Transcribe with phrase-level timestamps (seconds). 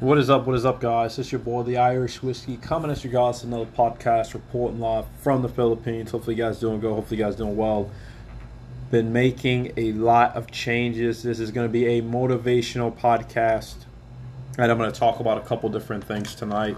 [0.00, 0.46] What is up?
[0.46, 1.18] What is up, guys?
[1.18, 5.42] It's your boy, the Irish Whiskey, coming at you guys another podcast, reporting live from
[5.42, 6.12] the Philippines.
[6.12, 6.94] Hopefully, you guys doing good.
[6.94, 7.90] Hopefully, you guys doing well.
[8.92, 11.24] Been making a lot of changes.
[11.24, 13.74] This is going to be a motivational podcast,
[14.56, 16.76] and I'm going to talk about a couple different things tonight.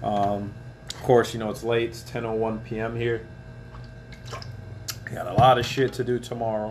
[0.00, 0.54] Um,
[0.88, 1.88] of course, you know it's late.
[1.88, 2.94] It's 10:01 p.m.
[2.94, 3.26] here.
[5.06, 6.70] Got a lot of shit to do tomorrow.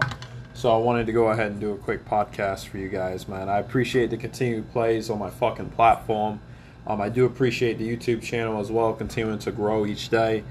[0.62, 3.50] So I wanted to go ahead and do a quick podcast for you guys, man.
[3.50, 6.39] I appreciate the continued plays on my fucking platform.
[6.86, 10.44] Um, I do appreciate the YouTube channel as well, continuing to grow each day.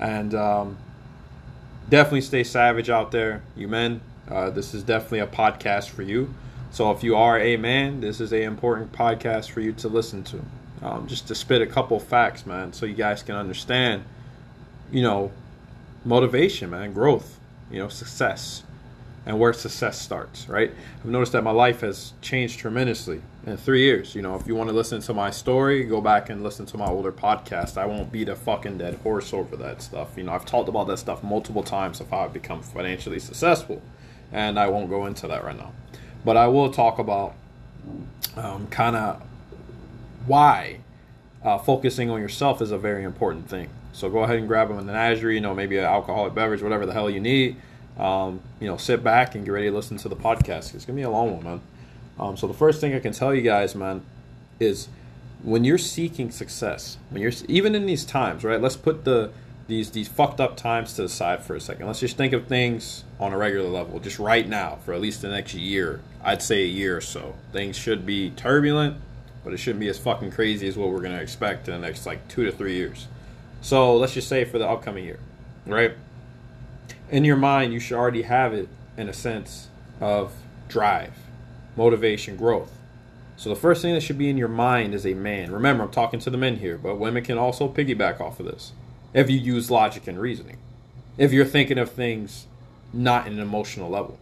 [0.00, 0.78] And um,
[1.90, 4.00] definitely stay savage out there, you men.
[4.26, 6.32] Uh, this is definitely a podcast for you.
[6.70, 10.24] So if you are a man, this is a important podcast for you to listen
[10.24, 10.40] to.
[10.80, 14.04] Um, just to spit a couple facts, man, so you guys can understand,
[14.90, 15.30] you know,
[16.06, 17.38] motivation, man, growth,
[17.70, 18.62] you know, success
[19.28, 20.72] and where success starts, right?
[21.00, 24.14] I've noticed that my life has changed tremendously in three years.
[24.14, 26.78] You know, if you want to listen to my story, go back and listen to
[26.78, 27.76] my older podcast.
[27.76, 30.16] I won't beat a fucking dead horse over that stuff.
[30.16, 33.82] You know, I've talked about that stuff multiple times of how I've become financially successful,
[34.32, 35.72] and I won't go into that right now.
[36.24, 37.34] But I will talk about
[38.34, 39.22] um, kind of
[40.26, 40.80] why
[41.44, 43.68] uh, focusing on yourself is a very important thing.
[43.92, 46.94] So go ahead and grab a menagerie, you know, maybe an alcoholic beverage, whatever the
[46.94, 47.56] hell you need
[47.98, 50.74] um, you know, sit back and get ready to listen to the podcast.
[50.74, 51.60] It's gonna be a long one, man.
[52.18, 54.02] Um, so the first thing I can tell you guys, man,
[54.60, 54.88] is
[55.42, 58.60] when you're seeking success, when you're even in these times, right?
[58.60, 59.30] Let's put the
[59.66, 61.86] these these fucked up times to the side for a second.
[61.86, 65.22] Let's just think of things on a regular level, just right now for at least
[65.22, 66.00] the next year.
[66.22, 67.34] I'd say a year or so.
[67.52, 68.96] Things should be turbulent,
[69.44, 72.06] but it shouldn't be as fucking crazy as what we're gonna expect in the next
[72.06, 73.06] like two to three years.
[73.60, 75.20] So let's just say for the upcoming year,
[75.66, 75.92] right?
[77.10, 79.68] In your mind, you should already have it in a sense
[80.00, 80.32] of
[80.68, 81.14] drive,
[81.76, 82.72] motivation, growth.
[83.36, 85.90] So the first thing that should be in your mind as a man, remember, I'm
[85.90, 88.72] talking to the men here, but women can also piggyback off of this
[89.14, 90.58] if you use logic and reasoning.
[91.16, 92.46] If you're thinking of things
[92.92, 94.18] not in an emotional level.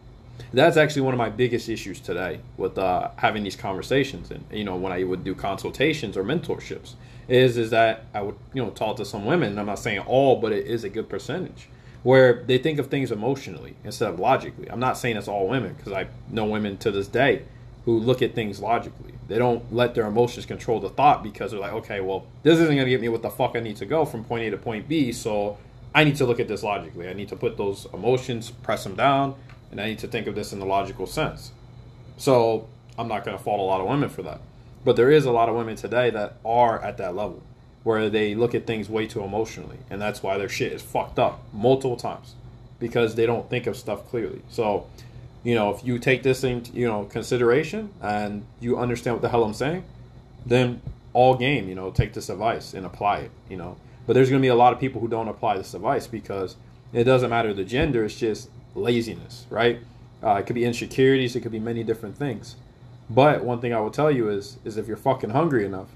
[0.53, 4.65] That's actually one of my biggest issues today with uh, having these conversations, and you
[4.65, 6.95] know when I would do consultations or mentorships,
[7.27, 9.59] is is that I would you know talk to some women.
[9.59, 11.69] I'm not saying all, but it is a good percentage
[12.07, 14.71] where they think of things emotionally instead of logically.
[14.71, 17.43] I'm not saying it's all women because I know women to this day
[17.85, 19.15] who look at things logically.
[19.27, 22.77] They don't let their emotions control the thought because they're like, okay, well, this isn't
[22.77, 24.57] going to get me what the fuck I need to go from point A to
[24.57, 25.59] point B, so
[25.97, 27.09] I need to look at this logically.
[27.09, 29.35] I need to put those emotions, press them down,
[29.73, 31.51] and I need to think of this in the logical sense.
[32.19, 34.43] So I'm not going to fault a lot of women for that.
[34.85, 37.43] But there is a lot of women today that are at that level
[37.87, 41.21] where they look at things way too emotionally, and that's why their shit is fucked
[41.21, 42.35] up multiple times
[42.81, 44.43] because they don't think of stuff clearly.
[44.49, 44.89] So,
[45.45, 49.29] you know, if you take this into you know consideration and you understand what the
[49.29, 49.85] hell I'm saying,
[50.45, 50.83] then
[51.13, 53.31] all game, you know, take this advice and apply it.
[53.49, 55.73] You know, but there's going to be a lot of people who don't apply this
[55.73, 56.57] advice because
[56.93, 59.79] it doesn't matter the gender; it's just laziness, right?
[60.25, 62.57] Uh, it could be insecurities, it could be many different things.
[63.09, 65.91] But one thing I will tell you is, is if you're fucking hungry enough,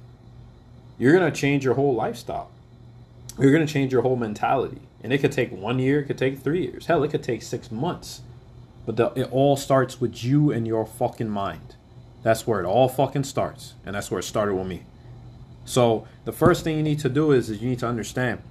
[1.00, 2.50] you're going to change your whole lifestyle.
[3.38, 4.82] You're going to change your whole mentality.
[5.02, 6.86] And it could take one year, it could take three years.
[6.86, 8.20] Hell, it could take six months.
[8.84, 11.76] But the, it all starts with you and your fucking mind.
[12.22, 13.74] That's where it all fucking starts.
[13.86, 14.84] And that's where it started with me.
[15.64, 18.42] So the first thing you need to do is, is you need to understand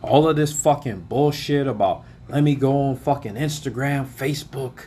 [0.00, 4.86] all of this fucking bullshit about let me go on fucking Instagram, Facebook,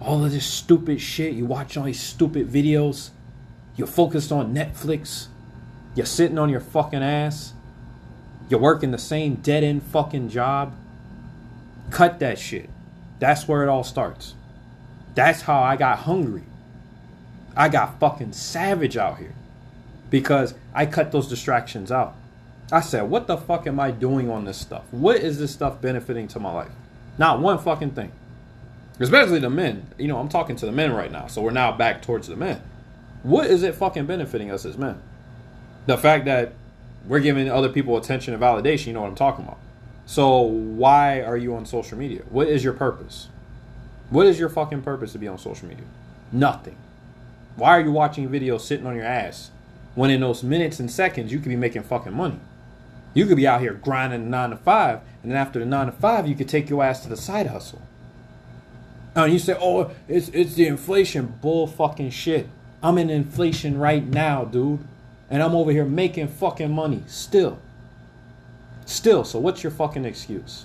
[0.00, 1.34] all of this stupid shit.
[1.34, 3.10] You watch all these stupid videos.
[3.74, 5.28] You're focused on Netflix.
[5.94, 7.52] You're sitting on your fucking ass.
[8.48, 10.74] You're working the same dead end fucking job.
[11.90, 12.68] Cut that shit.
[13.18, 14.34] That's where it all starts.
[15.14, 16.42] That's how I got hungry.
[17.56, 19.34] I got fucking savage out here
[20.10, 22.16] because I cut those distractions out.
[22.72, 24.84] I said, what the fuck am I doing on this stuff?
[24.90, 26.72] What is this stuff benefiting to my life?
[27.18, 28.10] Not one fucking thing.
[28.98, 29.86] Especially the men.
[29.98, 31.26] You know, I'm talking to the men right now.
[31.26, 32.62] So we're now back towards the men.
[33.22, 35.00] What is it fucking benefiting us as men?
[35.86, 36.52] The fact that
[37.06, 39.58] we're giving other people attention and validation, you know what I'm talking about.
[40.06, 42.22] So why are you on social media?
[42.30, 43.28] What is your purpose?
[44.10, 45.84] What is your fucking purpose to be on social media?
[46.30, 46.76] Nothing.
[47.56, 49.50] Why are you watching videos sitting on your ass
[49.94, 52.40] when in those minutes and seconds you could be making fucking money?
[53.14, 55.92] You could be out here grinding nine to five, and then after the nine to
[55.92, 57.80] five, you could take your ass to the side hustle.
[59.14, 62.48] And you say, "Oh, it's it's the inflation, bull fucking shit."
[62.82, 64.80] I'm in inflation right now, dude.
[65.34, 67.58] And I'm over here making fucking money still.
[68.86, 70.64] Still, so what's your fucking excuse?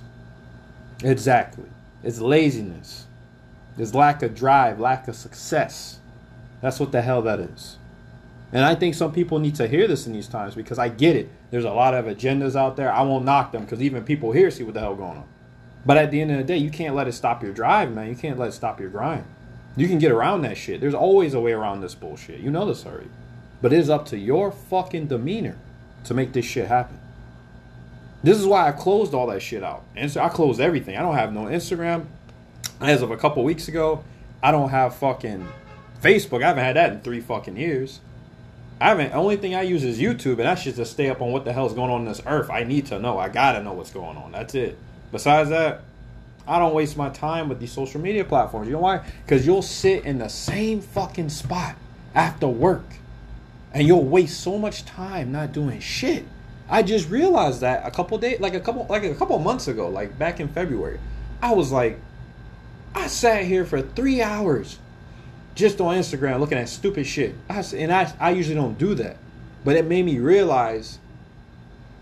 [1.03, 1.65] Exactly.
[2.03, 3.07] It's laziness.
[3.79, 5.97] It's lack of drive, lack of success.
[6.61, 7.77] That's what the hell that is.
[8.51, 11.15] And I think some people need to hear this in these times because I get
[11.15, 11.31] it.
[11.49, 12.93] There's a lot of agendas out there.
[12.93, 15.27] I won't knock them because even people here see what the hell going on.
[15.83, 18.07] But at the end of the day, you can't let it stop your drive, man.
[18.07, 19.25] You can't let it stop your grind.
[19.75, 20.79] You can get around that shit.
[20.79, 22.39] There's always a way around this bullshit.
[22.39, 23.09] You know this already.
[23.61, 25.57] But it is up to your fucking demeanor
[26.05, 26.99] to make this shit happen.
[28.23, 29.83] This is why I closed all that shit out.
[29.95, 30.97] And so I closed everything.
[30.97, 32.05] I don't have no Instagram.
[32.81, 34.03] As of a couple weeks ago,
[34.41, 35.47] I don't have fucking
[36.01, 36.43] Facebook.
[36.43, 37.99] I haven't had that in three fucking years.
[38.81, 39.13] I haven't.
[39.13, 41.51] Only thing I use is YouTube, and that's just to stay up on what the
[41.51, 42.49] hell's going on in this earth.
[42.49, 43.17] I need to know.
[43.17, 44.31] I gotta know what's going on.
[44.31, 44.77] That's it.
[45.11, 45.81] Besides that,
[46.47, 48.67] I don't waste my time with these social media platforms.
[48.67, 49.05] You know why?
[49.25, 51.75] Because you'll sit in the same fucking spot
[52.15, 52.85] after work,
[53.73, 56.25] and you'll waste so much time not doing shit.
[56.69, 59.89] I just realized that a couple days, like a couple, like a couple months ago,
[59.89, 60.99] like back in February,
[61.41, 61.99] I was like,
[62.93, 64.79] I sat here for three hours
[65.55, 67.35] just on Instagram looking at stupid shit.
[67.49, 69.17] I, and I, I usually don't do that.
[69.63, 70.99] But it made me realize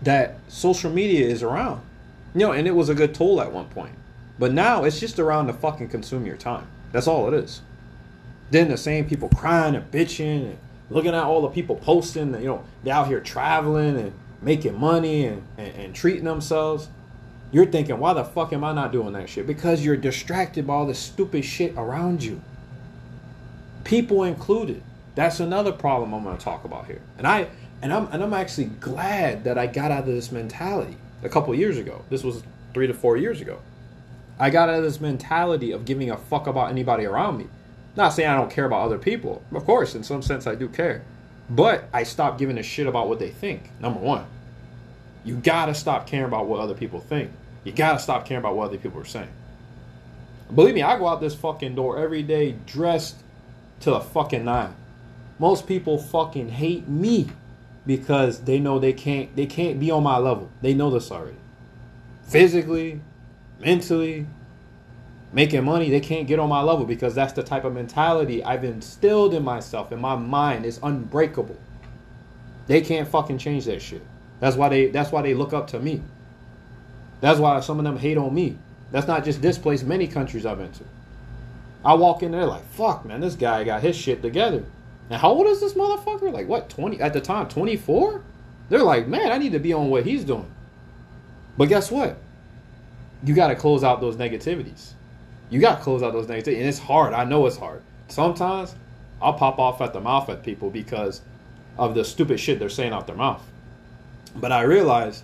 [0.02, 1.82] that social media is around.
[2.34, 3.94] You know, and it was a good tool at one point.
[4.38, 6.68] But now it's just around to fucking consume your time.
[6.92, 7.62] That's all it is.
[8.50, 10.58] Then the same people crying and bitching and
[10.90, 15.26] looking at all the people posting, you know, they're out here traveling and making money
[15.26, 16.88] and, and, and treating themselves.
[17.50, 19.46] You're thinking, why the fuck am I not doing that shit?
[19.46, 22.42] Because you're distracted by all the stupid shit around you
[23.88, 24.82] people included.
[25.14, 27.00] That's another problem I'm going to talk about here.
[27.16, 27.48] And I
[27.82, 31.54] and I'm and I'm actually glad that I got out of this mentality a couple
[31.54, 32.04] years ago.
[32.10, 32.42] This was
[32.74, 33.58] 3 to 4 years ago.
[34.38, 37.48] I got out of this mentality of giving a fuck about anybody around me.
[37.98, 39.42] Not saying I don't care about other people.
[39.52, 41.02] Of course, in some sense I do care.
[41.50, 43.72] But I stop giving a shit about what they think.
[43.80, 44.24] Number 1.
[45.24, 47.32] You got to stop caring about what other people think.
[47.64, 49.32] You got to stop caring about what other people are saying.
[50.54, 53.16] Believe me, I go out this fucking door every day dressed
[53.80, 54.76] to the fucking nine.
[55.40, 57.30] Most people fucking hate me
[57.84, 60.48] because they know they can't they can't be on my level.
[60.62, 61.36] They know this already.
[62.22, 63.00] Physically,
[63.58, 64.26] mentally,
[65.32, 68.64] making money, they can't get on my level because that's the type of mentality I've
[68.64, 70.64] instilled in myself in my mind.
[70.64, 71.56] It's unbreakable.
[72.66, 74.02] They can't fucking change that shit.
[74.40, 76.02] That's why they that's why they look up to me.
[77.20, 78.56] That's why some of them hate on me.
[78.90, 80.84] That's not just this place, many countries I've been to.
[81.84, 84.64] I walk in there like, fuck, man, this guy got his shit together.
[85.10, 86.32] And how old is this motherfucker?
[86.32, 88.22] Like, what, 20, at the time, 24?
[88.68, 90.50] They're like, man, I need to be on what he's doing.
[91.56, 92.18] But guess what?
[93.24, 94.92] You got to close out those negativities.
[95.50, 96.58] You got to close out those negativities.
[96.58, 97.14] And it's hard.
[97.14, 97.82] I know it's hard.
[98.08, 98.74] Sometimes
[99.20, 101.22] I'll pop off at the mouth at people because
[101.76, 103.42] of the stupid shit they're saying out their mouth.
[104.36, 105.22] But I realize,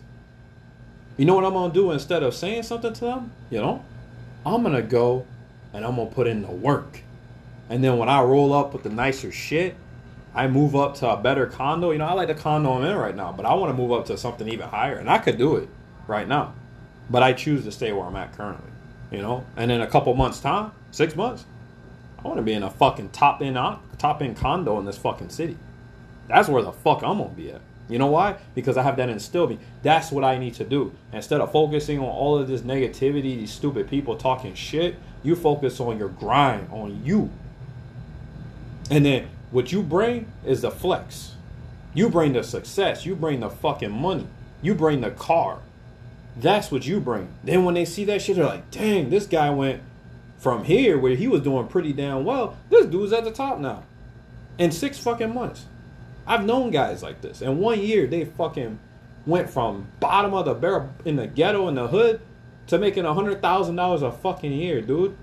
[1.17, 3.33] you know what I'm to do instead of saying something to them?
[3.51, 3.85] You know?
[4.47, 5.27] I'm to go
[5.73, 7.01] and I'm gonna put in the work.
[7.69, 9.75] And then when I roll up with the nicer shit,
[10.35, 11.93] I move up to a better condo.
[11.93, 13.93] You know, I like the condo I'm in right now, but I want to move
[13.93, 15.69] up to something even higher, and I could do it
[16.07, 16.55] right now.
[17.09, 18.71] But I choose to stay where I'm at currently.
[19.15, 21.45] You know, and in a couple months' time, six months,
[22.19, 23.57] I want to be in a fucking top end
[23.97, 25.57] top end condo in this fucking city.
[26.27, 27.61] That's where the fuck I'm gonna be at.
[27.89, 28.37] You know why?
[28.57, 29.59] Because I have that instilled me.
[29.85, 30.93] That's what I need to do.
[31.13, 35.79] Instead of focusing on all of this negativity, these stupid people talking shit, you focus
[35.79, 37.31] on your grind, on you.
[38.91, 41.35] And then what you bring is the flex.
[41.93, 43.07] You bring the success.
[43.07, 44.27] You bring the fucking money.
[44.61, 45.61] You bring the car.
[46.37, 47.29] That's what you bring.
[47.45, 49.83] Then when they see that shit, they're like, dang, this guy went
[50.39, 52.57] from here where he was doing pretty damn well.
[52.71, 53.85] This dude's at the top now.
[54.59, 55.67] In six fucking months.
[56.27, 57.43] I've known guys like this.
[57.43, 58.79] In one year, they fucking
[59.27, 62.21] went from bottom of the barrel in the ghetto in the hood
[62.67, 65.17] to making a hundred thousand dollars a fucking year, dude.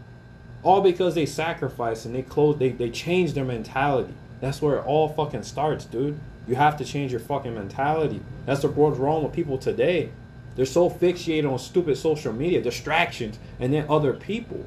[0.63, 4.13] All because they sacrificed and they closed they, they changed their mentality.
[4.41, 6.19] That's where it all fucking starts, dude.
[6.47, 8.21] You have to change your fucking mentality.
[8.45, 10.11] That's what's wrong with people today.
[10.55, 14.65] They're so fixated on stupid social media, distractions, and then other people.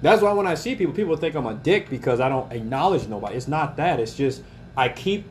[0.00, 3.06] That's why when I see people, people think I'm a dick because I don't acknowledge
[3.06, 3.36] nobody.
[3.36, 4.00] It's not that.
[4.00, 4.42] It's just
[4.76, 5.26] I keep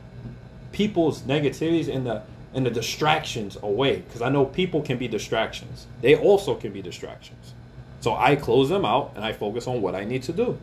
[0.72, 2.22] people's negativities and the
[2.54, 5.86] and the distractions away because I know people can be distractions.
[6.00, 7.54] They also can be distractions.
[8.00, 10.58] So I close them out and I focus on what I need to do.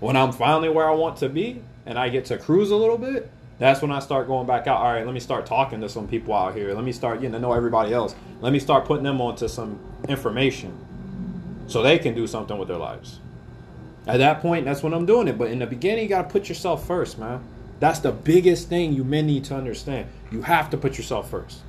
[0.00, 2.98] When I'm finally where I want to be and I get to cruise a little
[2.98, 4.78] bit, that's when I start going back out.
[4.78, 6.74] All right, let me start talking to some people out here.
[6.74, 8.14] Let me start getting to know everybody else.
[8.40, 9.78] Let me start putting them onto some
[10.08, 10.76] information
[11.68, 13.20] so they can do something with their lives.
[14.06, 15.38] At that point, that's when I'm doing it.
[15.38, 17.42] But in the beginning, you got to put yourself first, man.
[17.78, 20.08] That's the biggest thing you men need to understand.
[20.30, 21.60] You have to put yourself first.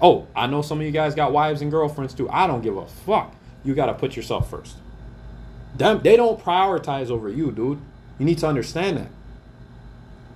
[0.00, 2.28] Oh, I know some of you guys got wives and girlfriends too.
[2.28, 3.34] I don't give a fuck.
[3.64, 4.76] You got to put yourself first.
[5.76, 7.80] Them, they don't prioritize over you, dude.
[8.18, 9.08] You need to understand that.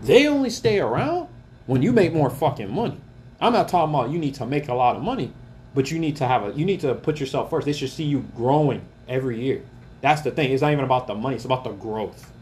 [0.00, 1.28] They only stay around
[1.66, 3.00] when you make more fucking money.
[3.40, 5.32] I'm not talking about you need to make a lot of money,
[5.74, 7.66] but you need to have a you need to put yourself first.
[7.66, 9.62] They should see you growing every year.
[10.00, 10.52] That's the thing.
[10.52, 12.32] It's not even about the money, it's about the growth.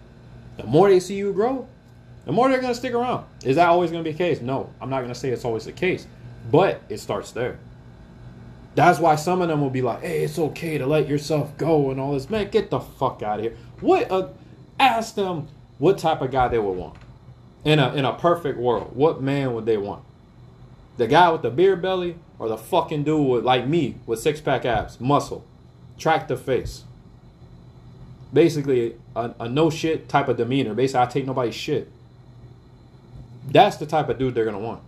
[0.57, 1.67] The more they see you grow,
[2.25, 3.27] the more they're gonna stick around.
[3.45, 4.41] Is that always gonna be the case?
[4.41, 4.71] No.
[4.81, 6.07] I'm not gonna say it's always the case.
[6.51, 7.59] But it starts there.
[8.75, 11.91] That's why some of them will be like, hey, it's okay to let yourself go
[11.91, 12.29] and all this.
[12.29, 13.57] Man, get the fuck out of here.
[13.81, 14.29] What uh,
[14.79, 16.97] ask them what type of guy they would want.
[17.65, 20.05] In a in a perfect world, what man would they want?
[20.97, 24.41] The guy with the beer belly or the fucking dude with like me with six
[24.41, 25.45] pack abs, muscle,
[25.99, 26.85] track the face.
[28.33, 30.75] Basically a, a no shit type of demeanor.
[30.75, 31.91] Basically I take nobody's shit.
[33.47, 34.83] That's the type of dude they're gonna want.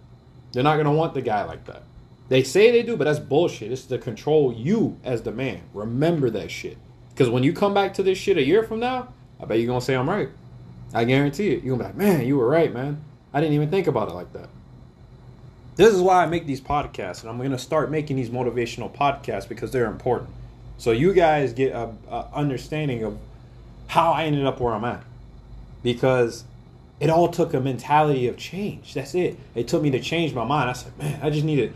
[0.53, 1.83] They're not gonna want the guy like that.
[2.29, 3.71] They say they do, but that's bullshit.
[3.71, 5.63] It's to control you as the man.
[5.73, 6.77] Remember that shit.
[7.11, 9.67] Because when you come back to this shit a year from now, I bet you're
[9.67, 10.29] gonna say I'm right.
[10.95, 11.63] I guarantee it.
[11.63, 13.03] You're gonna be like, man, you were right, man.
[13.33, 14.49] I didn't even think about it like that.
[15.77, 19.49] This is why I make these podcasts, and I'm gonna start making these motivational podcasts
[19.49, 20.31] because they're important.
[20.79, 23.19] So you guys get a, a understanding of
[23.89, 25.05] how I ended up where I'm at.
[25.83, 26.45] Because
[26.99, 28.95] it all took a mentality of change.
[28.95, 29.39] That's it.
[29.55, 30.71] It took me to change my mind.
[30.71, 31.75] I said, man, I just needed.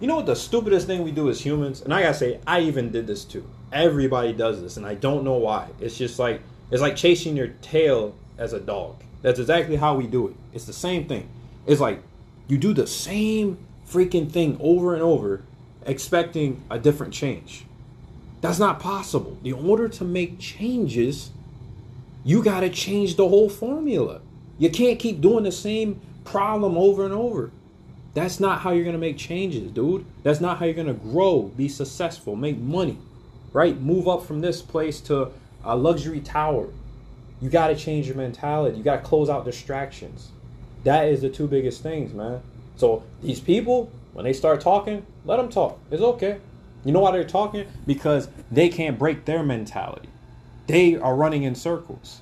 [0.00, 1.82] You know what the stupidest thing we do as humans?
[1.82, 3.48] And I gotta say, I even did this too.
[3.72, 5.68] Everybody does this, and I don't know why.
[5.80, 6.40] It's just like
[6.70, 9.02] it's like chasing your tail as a dog.
[9.22, 10.36] That's exactly how we do it.
[10.52, 11.28] It's the same thing.
[11.66, 12.02] It's like
[12.46, 15.42] you do the same freaking thing over and over,
[15.84, 17.64] expecting a different change.
[18.40, 19.36] That's not possible.
[19.42, 21.30] In order to make changes,
[22.24, 24.20] you got to change the whole formula.
[24.58, 27.50] You can't keep doing the same problem over and over.
[28.14, 30.04] That's not how you're going to make changes, dude.
[30.22, 32.98] That's not how you're going to grow, be successful, make money,
[33.52, 33.80] right?
[33.80, 35.30] Move up from this place to
[35.64, 36.68] a luxury tower.
[37.40, 38.76] You got to change your mentality.
[38.76, 40.30] You got to close out distractions.
[40.84, 42.40] That is the two biggest things, man.
[42.76, 45.78] So these people, when they start talking, let them talk.
[45.90, 46.38] It's okay.
[46.84, 47.66] You know why they're talking?
[47.86, 50.08] Because they can't break their mentality.
[50.66, 52.20] They are running in circles.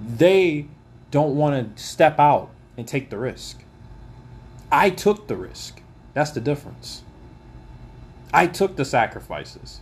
[0.00, 0.66] They
[1.10, 3.62] don't want to step out and take the risk.
[4.70, 5.82] I took the risk.
[6.14, 7.02] That's the difference.
[8.32, 9.80] I took the sacrifices.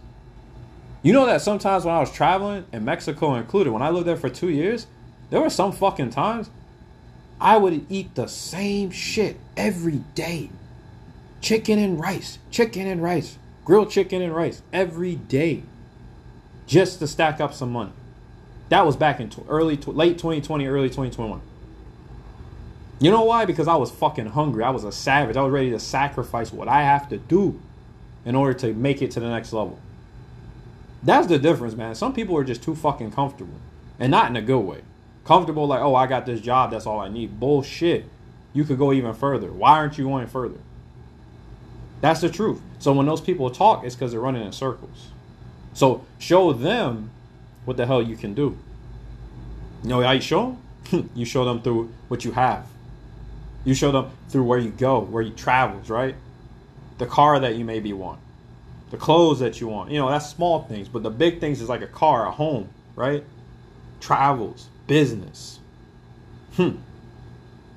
[1.03, 4.17] You know that sometimes when I was traveling, in Mexico included, when I lived there
[4.17, 4.87] for two years,
[5.31, 6.51] there were some fucking times
[7.41, 10.51] I would eat the same shit every day.
[11.41, 15.63] Chicken and rice, chicken and rice, grilled chicken and rice every day,
[16.67, 17.93] just to stack up some money.
[18.69, 21.41] That was back in early, late 2020, early 2021.
[23.01, 23.47] You know why?
[23.47, 24.63] Because I was fucking hungry.
[24.63, 25.39] I was a savage.
[25.39, 27.59] I was ready to sacrifice what I have to do
[28.27, 29.79] in order to make it to the next level.
[31.03, 31.95] That's the difference, man.
[31.95, 33.59] Some people are just too fucking comfortable.
[33.99, 34.83] And not in a good way.
[35.25, 37.39] Comfortable, like, oh, I got this job, that's all I need.
[37.39, 38.07] Bullshit.
[38.53, 39.51] You could go even further.
[39.51, 40.59] Why aren't you going further?
[42.01, 42.61] That's the truth.
[42.79, 45.09] So when those people talk, it's because they're running in circles.
[45.75, 47.11] So show them
[47.65, 48.59] what the hell you can do.
[49.83, 50.59] You know how you show
[50.91, 51.11] them?
[51.15, 52.67] you show them through what you have.
[53.65, 56.15] You show them through where you go, where you travels, right?
[56.99, 58.21] The car that you maybe want,
[58.91, 59.91] the clothes that you want.
[59.91, 62.69] You know, that's small things, but the big things is like a car, a home,
[62.97, 63.25] right?
[64.01, 65.61] Travels, business.
[66.55, 66.77] Hmm.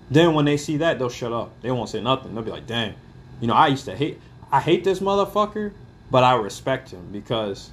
[0.09, 1.59] Then when they see that, they'll shut up.
[1.61, 2.33] They won't say nothing.
[2.33, 2.95] They'll be like, "Damn,
[3.39, 4.19] you know, I used to hate.
[4.51, 5.71] I hate this motherfucker,
[6.11, 7.71] but I respect him because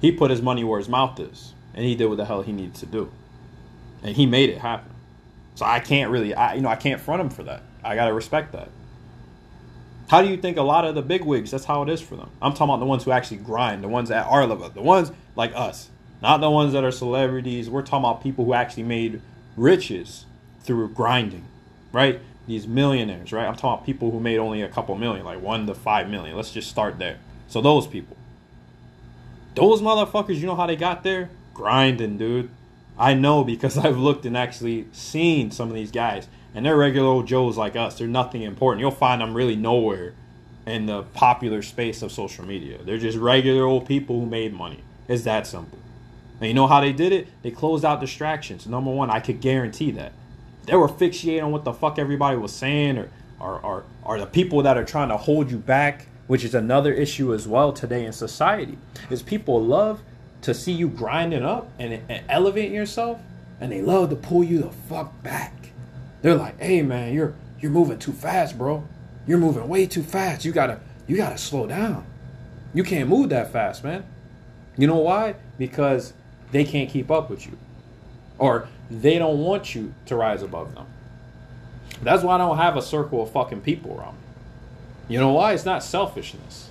[0.00, 2.52] he put his money where his mouth is, and he did what the hell he
[2.52, 3.10] needed to do,
[4.02, 4.90] and he made it happen.
[5.54, 7.62] So I can't really, I you know, I can't front him for that.
[7.84, 8.68] I gotta respect that.
[10.12, 11.52] How do you think a lot of the big wigs?
[11.52, 12.28] That's how it is for them.
[12.42, 15.10] I'm talking about the ones who actually grind, the ones at our level, the ones
[15.36, 15.88] like us,
[16.20, 17.70] not the ones that are celebrities.
[17.70, 19.22] We're talking about people who actually made
[19.56, 20.26] riches
[20.60, 21.46] through grinding,
[21.92, 22.20] right?
[22.46, 23.46] These millionaires, right?
[23.46, 26.36] I'm talking about people who made only a couple million, like one to five million.
[26.36, 27.18] Let's just start there.
[27.48, 28.18] So those people,
[29.54, 31.30] those motherfuckers, you know how they got there?
[31.54, 32.50] Grinding, dude.
[32.98, 37.08] I know because I've looked and actually seen some of these guys and they're regular
[37.08, 37.98] old Joes like us.
[37.98, 38.80] They're nothing important.
[38.80, 40.14] You'll find them really nowhere
[40.66, 42.78] in the popular space of social media.
[42.82, 44.82] They're just regular old people who made money.
[45.08, 45.78] It's that simple.
[46.40, 47.28] And you know how they did it?
[47.42, 48.66] They closed out distractions.
[48.66, 50.12] Number one, I could guarantee that.
[50.66, 53.10] They were fixated on what the fuck everybody was saying or
[53.42, 56.92] or, or, or the people that are trying to hold you back, which is another
[56.92, 58.78] issue as well today in society.
[59.10, 60.00] Is people love
[60.42, 63.20] to see you grinding up and, and elevating yourself,
[63.60, 65.71] and they love to pull you the fuck back.
[66.22, 68.84] They're like, "Hey man, you're you're moving too fast, bro.
[69.26, 70.44] You're moving way too fast.
[70.44, 72.06] You gotta you gotta slow down.
[72.74, 74.04] You can't move that fast, man.
[74.76, 75.34] You know why?
[75.58, 76.14] Because
[76.50, 77.58] they can't keep up with you,
[78.38, 80.86] or they don't want you to rise above them.
[82.02, 85.14] That's why I don't have a circle of fucking people around me.
[85.14, 85.52] You know why?
[85.52, 86.70] It's not selfishness.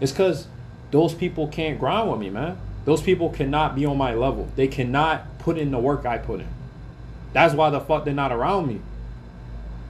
[0.00, 0.48] It's because
[0.90, 2.58] those people can't grind with me, man.
[2.84, 4.48] Those people cannot be on my level.
[4.56, 6.48] They cannot put in the work I put in.
[7.32, 8.80] That's why the fuck they're not around me.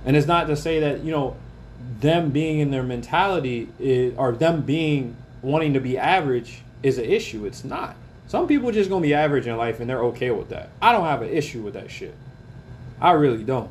[0.04, 1.36] And it's not to say that, you know,
[2.00, 7.04] them being in their mentality is, or them being wanting to be average is an
[7.04, 7.44] issue.
[7.46, 7.96] It's not.
[8.26, 10.70] Some people just gonna be average in life and they're okay with that.
[10.80, 12.14] I don't have an issue with that shit.
[13.00, 13.70] I really don't.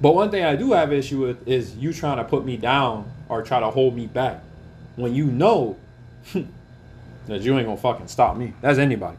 [0.00, 3.10] But one thing I do have issue with is you trying to put me down
[3.28, 4.42] or try to hold me back
[4.96, 5.76] when you know
[7.26, 8.54] that you ain't gonna fucking stop me.
[8.60, 9.16] That's anybody.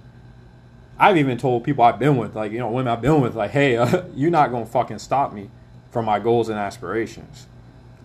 [0.98, 3.52] I've even told people I've been with, like, you know, women I've been with, like,
[3.52, 5.50] hey, uh, you're not gonna fucking stop me
[5.92, 7.48] from my goals and aspirations.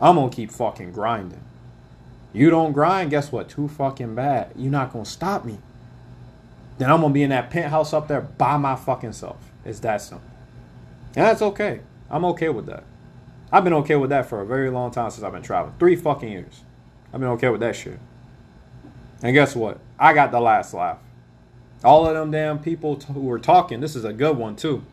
[0.01, 1.43] I'm gonna keep fucking grinding.
[2.33, 3.49] You don't grind, guess what?
[3.49, 4.53] Too fucking bad.
[4.57, 5.59] You're not gonna stop me.
[6.79, 9.51] Then I'm gonna be in that penthouse up there by my fucking self.
[9.65, 10.29] It's that simple.
[11.17, 11.81] And that's okay.
[12.11, 12.85] I'm okay with that.
[13.51, 15.75] I've been okay with that for a very long time since I've been traveling.
[15.79, 16.63] Three fucking years.
[17.13, 17.99] I've been okay with that shit.
[19.23, 19.81] And guess what?
[19.99, 20.99] I got the last laugh.
[21.85, 24.85] All of them damn people t- who were talking, this is a good one too.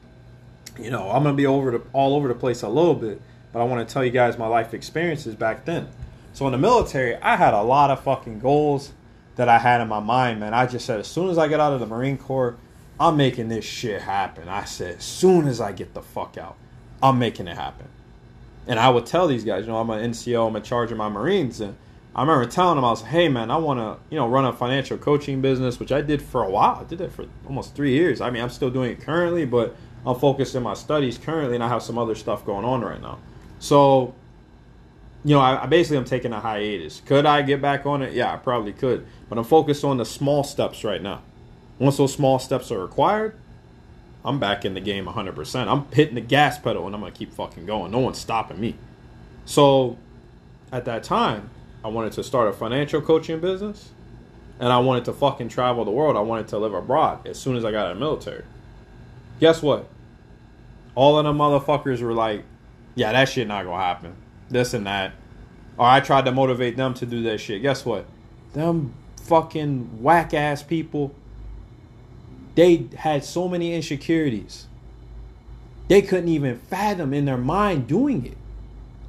[0.80, 3.62] You know, I'm gonna be over the, all over the place a little bit, but
[3.62, 5.88] I want to tell you guys my life experiences back then.
[6.34, 8.92] So in the military, I had a lot of fucking goals
[9.36, 10.54] that I had in my mind, man.
[10.54, 12.58] I just said as soon as I get out of the Marine Corps,
[13.00, 14.48] I'm making this shit happen.
[14.48, 16.56] I said as soon as I get the fuck out,
[17.02, 17.88] I'm making it happen.
[18.68, 20.98] And I would tell these guys, you know, I'm an NCO, I'm in charge of
[20.98, 21.76] my Marines, and
[22.16, 24.54] I remember telling them, I was hey man, I want to, you know, run a
[24.54, 26.80] financial coaching business, which I did for a while.
[26.80, 28.22] I did that for almost three years.
[28.22, 31.64] I mean, I'm still doing it currently, but I'm focused in my studies currently, and
[31.64, 33.20] I have some other stuff going on right now.
[33.60, 34.16] So,
[35.26, 37.02] you know, I, I basically am taking a hiatus.
[37.06, 38.14] Could I get back on it?
[38.14, 41.22] Yeah, I probably could, but I'm focused on the small steps right now.
[41.80, 43.38] Once those small steps are required,
[44.24, 45.68] I'm back in the game 100%.
[45.68, 47.92] I'm hitting the gas pedal, and I'm gonna keep fucking going.
[47.92, 48.76] No one's stopping me.
[49.44, 49.98] So,
[50.72, 51.50] at that time
[51.86, 53.92] I wanted to start a financial coaching business,
[54.60, 56.18] and I wanted to fucking travel the world.
[56.18, 58.44] I wanted to live abroad as soon as I got out of the military.
[59.40, 59.88] Guess what?
[60.96, 62.44] All of them motherfuckers were like,
[62.96, 64.16] "Yeah, that shit not gonna happen."
[64.50, 65.12] This and that.
[65.78, 67.62] Or I tried to motivate them to do that shit.
[67.62, 68.08] Guess what?
[68.54, 71.14] Them fucking whack ass people.
[72.56, 74.66] They had so many insecurities.
[75.88, 78.38] They couldn't even fathom in their mind doing it.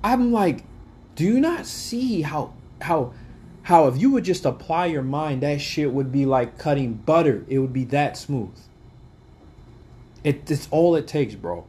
[0.04, 0.64] I'm like,
[1.14, 2.52] do you not see how
[2.86, 3.12] how
[3.62, 7.44] how if you would just apply your mind, that shit would be like cutting butter.
[7.48, 8.56] It would be that smooth.
[10.22, 11.66] It, it's all it takes, bro.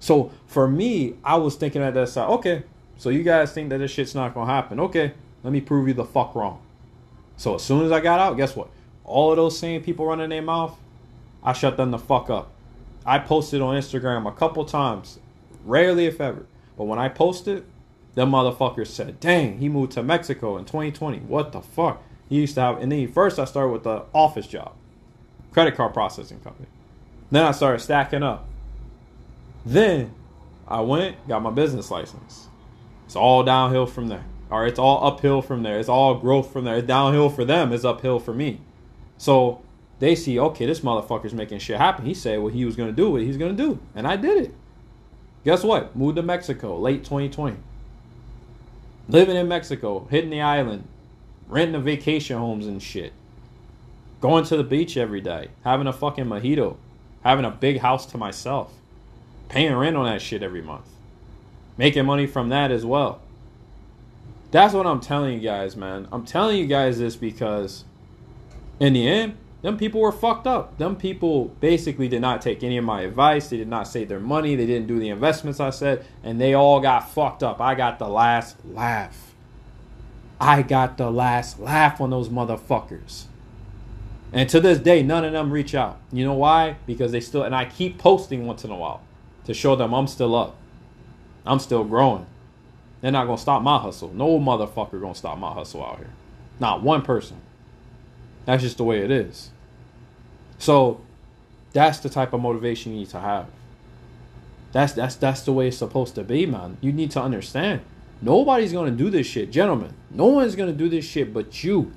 [0.00, 2.62] So for me, I was thinking at that side, okay,
[2.98, 4.78] so you guys think that this shit's not gonna happen.
[4.80, 6.60] Okay, let me prove you the fuck wrong.
[7.36, 8.68] So as soon as I got out, guess what?
[9.04, 10.78] All of those same people running their mouth,
[11.42, 12.50] I shut them the fuck up.
[13.06, 15.18] I posted on Instagram a couple times,
[15.64, 16.44] rarely if ever.
[16.76, 17.64] But when I posted,
[18.18, 21.18] them motherfuckers said, dang, he moved to Mexico in 2020.
[21.20, 22.02] What the fuck?
[22.28, 24.74] He used to have, and then first I started with the office job,
[25.52, 26.66] credit card processing company.
[27.30, 28.48] Then I started stacking up.
[29.64, 30.12] Then
[30.66, 32.48] I went, got my business license.
[33.06, 34.24] It's all downhill from there.
[34.50, 35.78] Or it's all uphill from there.
[35.78, 36.78] It's all growth from there.
[36.78, 37.72] It's downhill for them.
[37.72, 38.60] It's uphill for me.
[39.16, 39.62] So
[40.00, 42.04] they see, okay, this motherfucker's making shit happen.
[42.04, 43.78] He said what he was gonna do, what he's gonna do.
[43.94, 44.54] And I did it.
[45.44, 45.94] Guess what?
[45.94, 47.58] Moved to Mexico late 2020
[49.08, 50.86] living in Mexico, hitting the island,
[51.48, 53.12] renting the vacation homes and shit,
[54.20, 56.76] going to the beach every day, having a fucking mojito,
[57.24, 58.72] having a big house to myself,
[59.48, 60.86] paying rent on that shit every month,
[61.76, 63.20] making money from that as well.
[64.50, 66.08] That's what I'm telling you guys, man.
[66.10, 67.84] I'm telling you guys this because
[68.80, 70.78] in the end, them people were fucked up.
[70.78, 73.48] Them people basically did not take any of my advice.
[73.48, 74.54] They did not save their money.
[74.54, 77.60] They didn't do the investments I said, and they all got fucked up.
[77.60, 79.34] I got the last laugh.
[80.40, 83.24] I got the last laugh on those motherfuckers.
[84.32, 85.98] And to this day, none of them reach out.
[86.12, 86.76] You know why?
[86.86, 89.02] Because they still, and I keep posting once in a while
[89.44, 90.56] to show them I'm still up.
[91.44, 92.26] I'm still growing.
[93.00, 94.12] They're not gonna stop my hustle.
[94.12, 96.12] No motherfucker gonna stop my hustle out here.
[96.60, 97.40] Not one person.
[98.44, 99.50] That's just the way it is.
[100.58, 101.00] So
[101.72, 103.46] that's the type of motivation you need to have.
[104.72, 106.76] That's that's that's the way it's supposed to be, man.
[106.80, 107.80] You need to understand.
[108.20, 109.94] Nobody's gonna do this shit, gentlemen.
[110.10, 111.92] No one's gonna do this shit but you.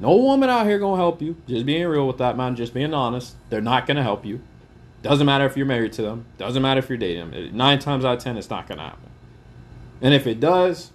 [0.00, 1.36] No woman out here gonna help you.
[1.46, 2.56] Just being real with that, man.
[2.56, 3.36] Just being honest.
[3.48, 4.40] They're not gonna help you.
[5.02, 6.26] Doesn't matter if you're married to them.
[6.38, 7.56] Doesn't matter if you're dating them.
[7.56, 9.10] Nine times out of ten, it's not gonna happen.
[10.00, 10.90] And if it does,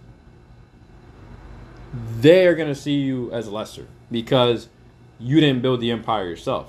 [2.20, 4.70] they are gonna see you as lesser because
[5.20, 6.68] you didn't build the empire yourself.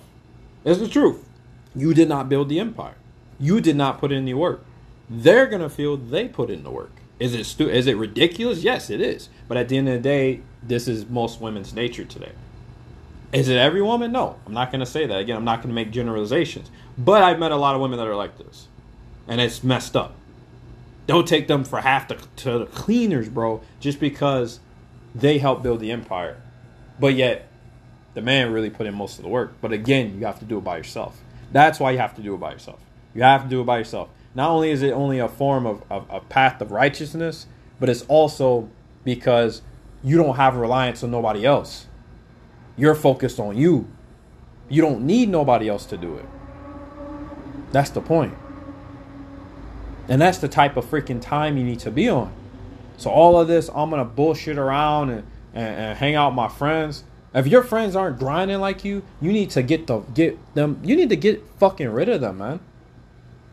[0.64, 1.26] It's the truth.
[1.74, 2.96] You did not build the empire.
[3.38, 4.64] You did not put in the work.
[5.10, 6.92] they're gonna feel they put in the work.
[7.18, 8.62] Is it stu- is it ridiculous?
[8.62, 9.28] Yes, it is.
[9.48, 12.32] But at the end of the day, this is most women's nature today.
[13.32, 14.12] Is it every woman?
[14.12, 15.18] No, I'm not gonna say that.
[15.18, 16.70] Again, I'm not gonna make generalizations.
[16.98, 18.68] But I've met a lot of women that are like this,
[19.26, 20.14] and it's messed up.
[21.06, 24.60] Don't take them for half the, to the cleaners, bro, just because
[25.14, 26.36] they helped build the empire.
[27.00, 27.47] But yet,
[28.18, 29.52] the man really put in most of the work.
[29.60, 31.22] But again, you have to do it by yourself.
[31.52, 32.80] That's why you have to do it by yourself.
[33.14, 34.08] You have to do it by yourself.
[34.34, 37.46] Not only is it only a form of, of a path of righteousness,
[37.78, 38.68] but it's also
[39.04, 39.62] because
[40.02, 41.86] you don't have reliance on nobody else.
[42.76, 43.86] You're focused on you.
[44.68, 46.26] You don't need nobody else to do it.
[47.70, 48.34] That's the point.
[50.08, 52.32] And that's the type of freaking time you need to be on.
[52.96, 56.48] So all of this, I'm gonna bullshit around and, and, and hang out with my
[56.48, 57.04] friends.
[57.34, 60.80] If your friends aren't grinding like you, you need to get the get them.
[60.82, 62.60] You need to get fucking rid of them, man.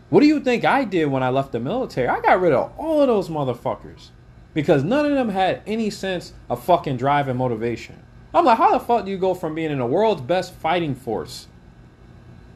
[0.09, 2.07] What do you think I did when I left the military?
[2.07, 4.09] I got rid of all of those motherfuckers
[4.53, 8.01] because none of them had any sense of fucking drive and motivation.
[8.33, 10.95] I'm like, how the fuck do you go from being in the world's best fighting
[10.95, 11.47] force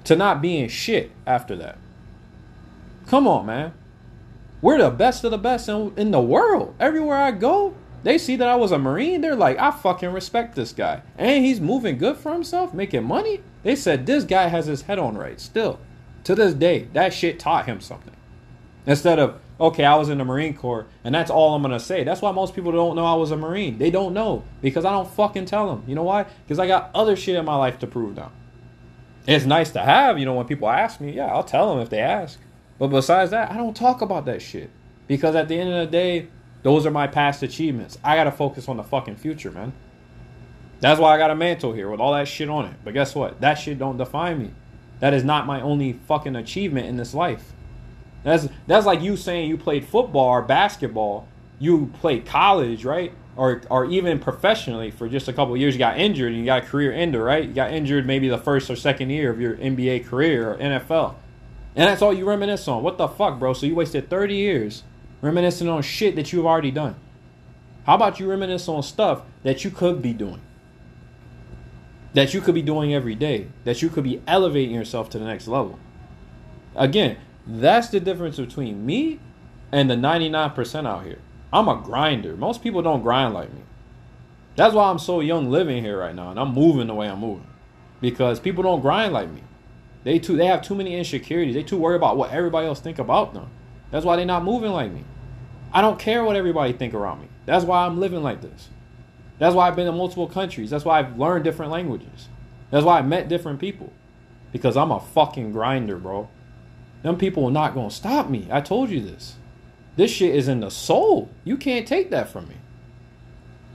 [0.06, 1.78] to not being shit after that?
[3.08, 3.74] Come on, man.
[4.62, 6.76] We're the best of the best in, in the world.
[6.80, 9.22] Everywhere I go, they see that I was a Marine.
[9.22, 11.02] They're like, I fucking respect this guy.
[11.18, 13.42] And he's moving good for himself, making money.
[13.64, 15.80] They said this guy has his head on right still.
[16.26, 18.16] To this day, that shit taught him something.
[18.86, 22.04] Instead of, okay, I was in the Marine Corps, and that's all I'm gonna say.
[22.04, 23.78] That's why most people don't know I was a Marine.
[23.78, 25.84] They don't know because I don't fucking tell them.
[25.88, 26.24] You know why?
[26.24, 28.32] Because I got other shit in my life to prove now.
[29.28, 31.90] It's nice to have, you know, when people ask me, yeah, I'll tell them if
[31.90, 32.40] they ask.
[32.80, 34.72] But besides that, I don't talk about that shit.
[35.08, 36.30] Because at the end of the day,
[36.62, 37.98] those are my past achievements.
[38.04, 39.74] I gotta focus on the fucking future, man.
[40.80, 42.76] That's why I got a mantle here with all that shit on it.
[42.84, 43.42] But guess what?
[43.42, 44.52] That shit don't define me.
[45.00, 47.54] That is not my only fucking achievement in this life.
[48.24, 53.14] That's that's like you saying you played football or basketball, you played college, right?
[53.38, 56.64] Or or even professionally for just a couple years, you got injured and you got
[56.64, 57.46] a career ender, right?
[57.46, 61.16] You got injured maybe the first or second year of your NBA career or NFL.
[61.76, 62.84] And that's all you reminisce on.
[62.84, 63.54] What the fuck, bro?
[63.54, 64.84] So you wasted 30 years
[65.22, 66.96] reminiscing on shit that you've already done.
[67.86, 70.42] How about you reminisce on stuff that you could be doing?
[72.14, 73.48] That you could be doing every day.
[73.64, 75.80] That you could be elevating yourself to the next level.
[76.76, 79.20] Again, that's the difference between me
[79.72, 81.20] and the 99% out here.
[81.52, 82.36] I'm a grinder.
[82.36, 83.62] Most people don't grind like me.
[84.56, 87.20] That's why I'm so young living here right now and I'm moving the way I'm
[87.20, 87.48] moving.
[88.02, 89.44] Because people don't grind like me.
[90.04, 91.56] They too they have too many insecurities.
[91.56, 93.50] They too worry about what everybody else think about them.
[93.92, 95.04] That's why they're not moving like me.
[95.74, 97.28] I don't care what everybody think around me.
[97.46, 98.70] That's why I'm living like this.
[99.38, 100.70] That's why I've been in multiple countries.
[100.70, 102.28] That's why I've learned different languages.
[102.72, 103.94] That's why I met different people.
[104.52, 106.30] Because I'm a fucking grinder, bro.
[107.04, 108.48] Them people are not gonna stop me.
[108.52, 109.36] I told you this.
[109.96, 111.30] This shit is in the soul.
[111.44, 112.56] You can't take that from me.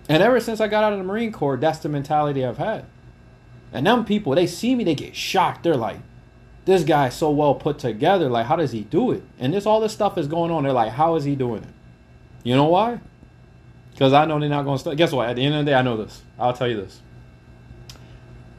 [0.09, 2.85] And ever since I got out of the Marine Corps, that's the mentality I've had.
[3.72, 5.62] And them people, they see me, they get shocked.
[5.62, 5.98] They're like,
[6.64, 8.29] this guy's so well put together.
[8.29, 9.22] Like, how does he do it?
[9.38, 10.62] And this all this stuff is going on.
[10.62, 11.68] They're like, how is he doing it?
[12.42, 13.00] You know why?
[13.92, 14.96] Because I know they're not going to stop.
[14.96, 15.29] Guess what?
[15.29, 16.22] At the end of the day, I know this.
[16.38, 17.00] I'll tell you this.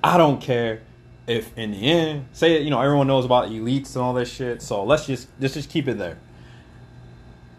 [0.04, 0.82] I don't care
[1.28, 4.62] if in the end, say you know everyone knows about elites and all this shit.
[4.62, 6.20] So let's just let's just keep it there.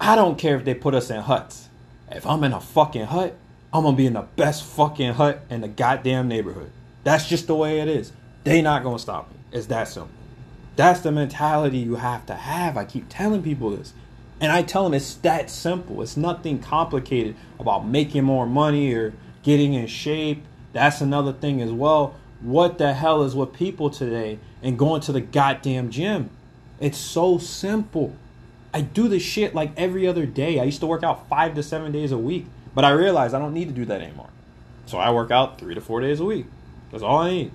[0.01, 1.69] I don't care if they put us in huts.
[2.11, 3.37] If I'm in a fucking hut,
[3.73, 6.71] I'm gonna be in the best fucking hut in the goddamn neighborhood.
[7.03, 8.13] That's just the way it is.
[8.45, 9.37] They not gonna stop me.
[9.51, 10.11] It's that simple.
[10.77, 12.77] That's the mentality you have to have.
[12.77, 13.95] I keep telling people this.
[14.39, 16.03] And I tell them it's that simple.
[16.03, 20.45] It's nothing complicated about making more money or getting in shape.
[20.75, 22.15] That's another thing as well.
[22.43, 26.29] What the hell is with people today and going to the goddamn gym?
[26.79, 28.15] It's so simple.
[28.75, 30.61] I do this shit like every other day.
[30.61, 33.39] I used to work out five to seven days a week, but I realized I
[33.39, 34.29] don't need to do that anymore.
[34.85, 36.45] So I work out three to four days a week.
[36.91, 37.53] That's all I need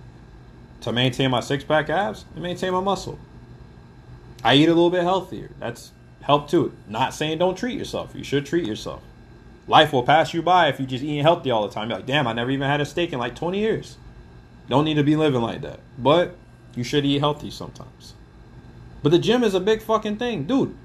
[0.82, 3.20] to maintain my six pack abs and maintain my muscle.
[4.44, 5.52] I eat a little bit healthier.
[5.60, 5.92] That's
[6.22, 6.74] help too.
[6.88, 8.12] Not saying don't treat yourself.
[8.16, 9.02] You should treat yourself.
[9.68, 11.90] Life will pass you by if you just eating healthy all the time.
[11.90, 13.98] You're like, damn, I never even had a steak in like 20 years.
[14.68, 15.80] Don't need to be living like that.
[15.98, 16.36] But
[16.76, 18.14] you should eat healthy sometimes.
[19.04, 20.76] But the gym is a big fucking thing, dude.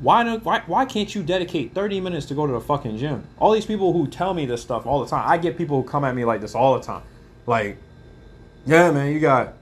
[0.00, 0.44] Why not?
[0.44, 3.24] Why, why can't you dedicate 30 minutes to go to the fucking gym?
[3.38, 5.24] All these people who tell me this stuff all the time.
[5.28, 7.02] I get people who come at me like this all the time.
[7.46, 7.78] Like,
[8.66, 9.54] yeah, man, you got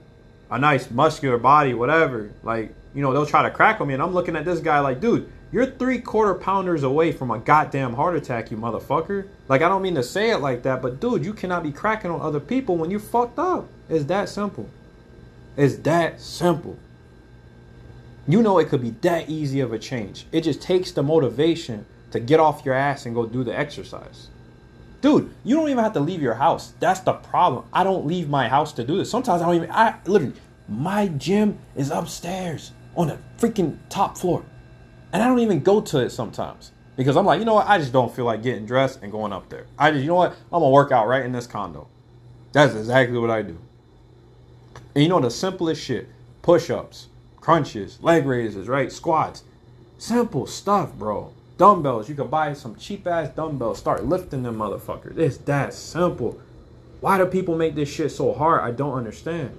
[0.49, 2.31] a nice muscular body, whatever.
[2.43, 4.79] Like, you know, they'll try to crack on me, and I'm looking at this guy
[4.79, 9.27] like, dude, you're three quarter pounders away from a goddamn heart attack, you motherfucker.
[9.47, 12.11] Like, I don't mean to say it like that, but dude, you cannot be cracking
[12.11, 13.67] on other people when you fucked up.
[13.89, 14.69] It's that simple.
[15.55, 16.77] It's that simple.
[18.27, 20.25] You know it could be that easy of a change.
[20.33, 24.27] It just takes the motivation to get off your ass and go do the exercise.
[25.01, 26.73] Dude, you don't even have to leave your house.
[26.79, 27.65] That's the problem.
[27.71, 29.09] I don't leave my house to do this.
[29.09, 30.33] Sometimes I don't even I literally
[30.67, 34.43] my gym is upstairs on the freaking top floor.
[35.13, 36.71] And I don't even go to it sometimes.
[36.95, 37.67] Because I'm like, you know what?
[37.67, 39.67] I just don't feel like getting dressed and going up there.
[39.77, 40.31] I just, you know what?
[40.51, 41.87] I'm gonna work out right in this condo.
[42.51, 43.57] That's exactly what I do.
[44.95, 46.09] And you know the simplest shit:
[46.41, 48.91] push-ups, crunches, leg raises, right?
[48.91, 49.43] Squats.
[49.99, 51.33] Simple stuff, bro.
[51.57, 52.07] Dumbbells.
[52.07, 53.79] You can buy some cheap ass dumbbells.
[53.79, 55.17] Start lifting them motherfuckers.
[55.17, 56.39] It's that simple.
[57.01, 58.61] Why do people make this shit so hard?
[58.61, 59.57] I don't understand.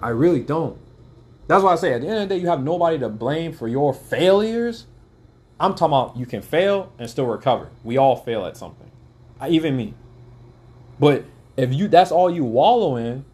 [0.00, 0.78] I really don't.
[1.46, 3.52] That's why I say at the end of the day, you have nobody to blame
[3.52, 4.86] for your failures.
[5.58, 7.68] I'm talking about you can fail and still recover.
[7.82, 8.90] We all fail at something,
[9.40, 9.94] I, even me.
[11.00, 11.24] But
[11.56, 13.24] if you that's all you wallow in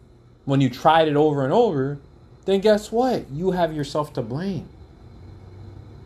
[0.45, 1.99] when you tried it over and over,
[2.45, 3.29] then guess what?
[3.29, 4.69] You have yourself to blame.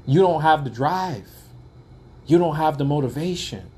[0.06, 1.30] You don't have the drive.
[2.30, 3.72] You don't have the motivation.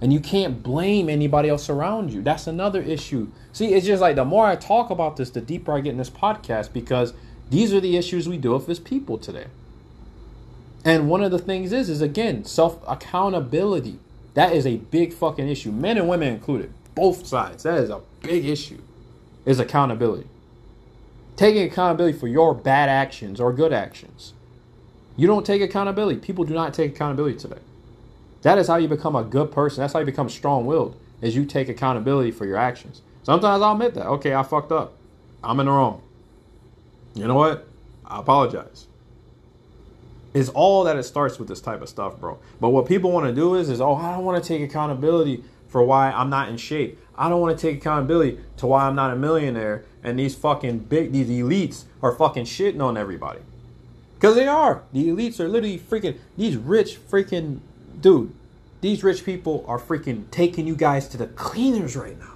[0.00, 2.22] And you can't blame anybody else around you.
[2.22, 3.32] That's another issue.
[3.52, 5.96] See, it's just like the more I talk about this, the deeper I get in
[5.96, 7.12] this podcast because
[7.50, 9.46] these are the issues we deal with as people today.
[10.84, 13.98] And one of the things is, is again, self accountability.
[14.34, 17.64] That is a big fucking issue, men and women included, both sides.
[17.64, 18.78] That is a big issue.
[19.44, 20.28] Is accountability.
[21.34, 24.34] Taking accountability for your bad actions or good actions.
[25.16, 26.20] You don't take accountability.
[26.20, 27.58] People do not take accountability today.
[28.42, 29.82] That is how you become a good person.
[29.82, 30.96] That's how you become strong-willed.
[31.20, 33.02] Is you take accountability for your actions.
[33.24, 34.06] Sometimes I'll admit that.
[34.06, 34.94] Okay, I fucked up.
[35.42, 36.02] I'm in the wrong.
[37.14, 37.66] You know what?
[38.04, 38.86] I apologize
[40.32, 42.38] It's all that it starts with this type of stuff, bro.
[42.60, 45.44] But what people want to do is, is oh, I don't want to take accountability
[45.68, 46.98] for why I'm not in shape.
[47.16, 49.84] I don't want to take accountability to why I'm not a millionaire.
[50.02, 53.40] And these fucking big, these elites are fucking shitting on everybody.
[54.14, 54.82] Because they are.
[54.92, 57.60] The elites are literally freaking, these rich freaking,
[58.00, 58.32] dude,
[58.80, 62.34] these rich people are freaking taking you guys to the cleaners right now.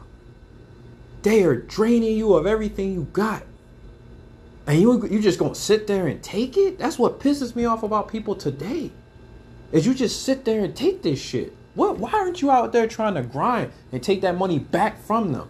[1.23, 3.45] They are draining you of everything you got.
[4.67, 6.79] And you you just gonna sit there and take it?
[6.79, 8.91] That's what pisses me off about people today.
[9.73, 11.55] Is you just sit there and take this shit.
[11.75, 15.33] What why aren't you out there trying to grind and take that money back from
[15.33, 15.49] them?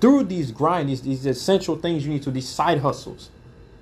[0.00, 3.30] Through these grind, these, these essential things you need to, these side hustles.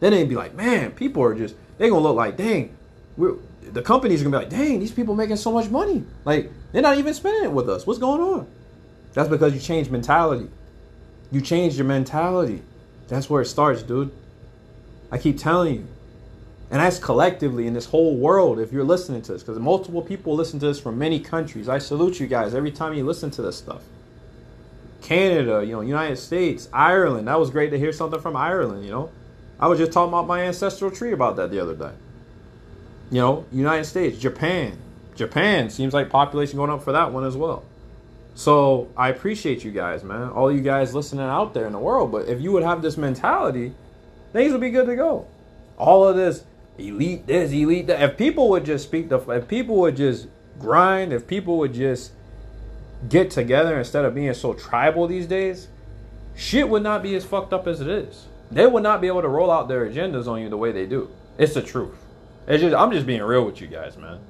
[0.00, 2.76] Then they'd be like, man, people are just they gonna look like, dang,
[3.16, 3.36] we're
[3.72, 6.04] the company's gonna be like, dang, these people making so much money.
[6.24, 7.86] Like, they're not even spending it with us.
[7.86, 8.46] What's going on?
[9.14, 10.48] That's because you changed mentality.
[11.30, 12.62] You changed your mentality.
[13.08, 14.12] That's where it starts, dude.
[15.10, 15.86] I keep telling you.
[16.70, 20.34] And that's collectively in this whole world, if you're listening to this, because multiple people
[20.34, 21.68] listen to this from many countries.
[21.68, 23.82] I salute you guys every time you listen to this stuff.
[25.00, 27.28] Canada, you know, United States, Ireland.
[27.28, 29.10] That was great to hear something from Ireland, you know.
[29.60, 31.92] I was just talking about my ancestral tree about that the other day.
[33.10, 34.78] You know, United States, Japan.
[35.14, 37.64] Japan seems like population going up for that one as well.
[38.34, 40.28] So I appreciate you guys, man.
[40.28, 42.12] All you guys listening out there in the world.
[42.12, 43.72] But if you would have this mentality,
[44.32, 45.26] things would be good to go.
[45.78, 46.44] All of this
[46.78, 48.02] elite this, elite that.
[48.02, 52.12] If people would just speak the, if people would just grind, if people would just
[53.08, 55.68] get together instead of being so tribal these days,
[56.34, 58.26] shit would not be as fucked up as it is.
[58.50, 60.86] They would not be able to roll out their agendas on you the way they
[60.86, 61.10] do.
[61.38, 62.05] It's the truth.
[62.46, 64.20] It's just I'm just being real with you guys, man.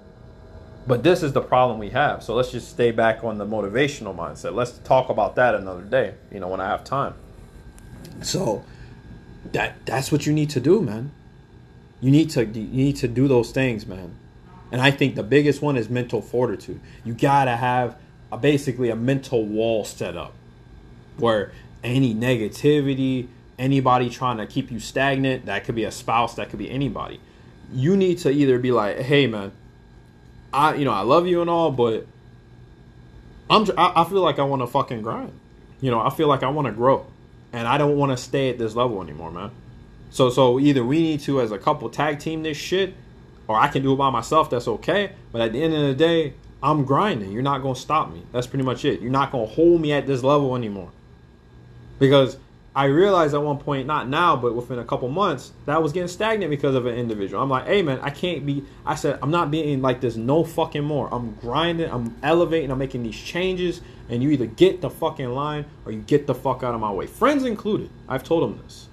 [0.87, 2.23] But this is the problem we have.
[2.23, 4.55] So let's just stay back on the motivational mindset.
[4.55, 7.15] Let's talk about that another day, you know, when I have time.
[8.23, 8.65] So
[9.53, 11.11] that that's what you need to do, man.
[12.01, 14.17] You need to you need to do those things, man.
[14.71, 16.81] And I think the biggest one is mental fortitude.
[17.05, 17.97] You got to have
[18.33, 20.35] a, basically a mental wall set up
[21.19, 21.53] where
[21.85, 26.59] any negativity, anybody trying to keep you stagnant, that could be a spouse, that could
[26.59, 27.21] be anybody.
[27.73, 29.53] You need to either be like, "Hey, man,
[30.53, 32.07] I you know I love you and all, but
[33.51, 35.33] I'm I, I feel like I want to fucking grind.
[35.81, 37.07] You know, I feel like I want to grow,
[37.53, 39.51] and I don't want to stay at this level anymore, man.
[40.11, 42.95] So so either we need to as a couple tag team this shit,
[43.49, 44.51] or I can do it by myself.
[44.51, 45.13] That's okay.
[45.33, 47.33] But at the end of the day, I'm grinding.
[47.33, 48.23] You're not gonna stop me.
[48.33, 49.01] That's pretty much it.
[49.01, 50.91] You're not gonna hold me at this level anymore.
[51.99, 52.39] Because
[52.77, 55.95] I realized at one point, not now, but within a couple months, that I was
[55.95, 57.43] getting stagnant because of an individual.
[57.43, 58.65] I'm like, hey man, I can't be.
[58.85, 61.09] I said, I'm not being like this no fucking more.
[61.11, 65.65] I'm grinding, I'm elevating, I'm making these changes, and you either get the fucking line
[65.87, 67.07] or you get the fuck out of my way.
[67.07, 67.89] Friends included.
[68.11, 68.89] I've told them this.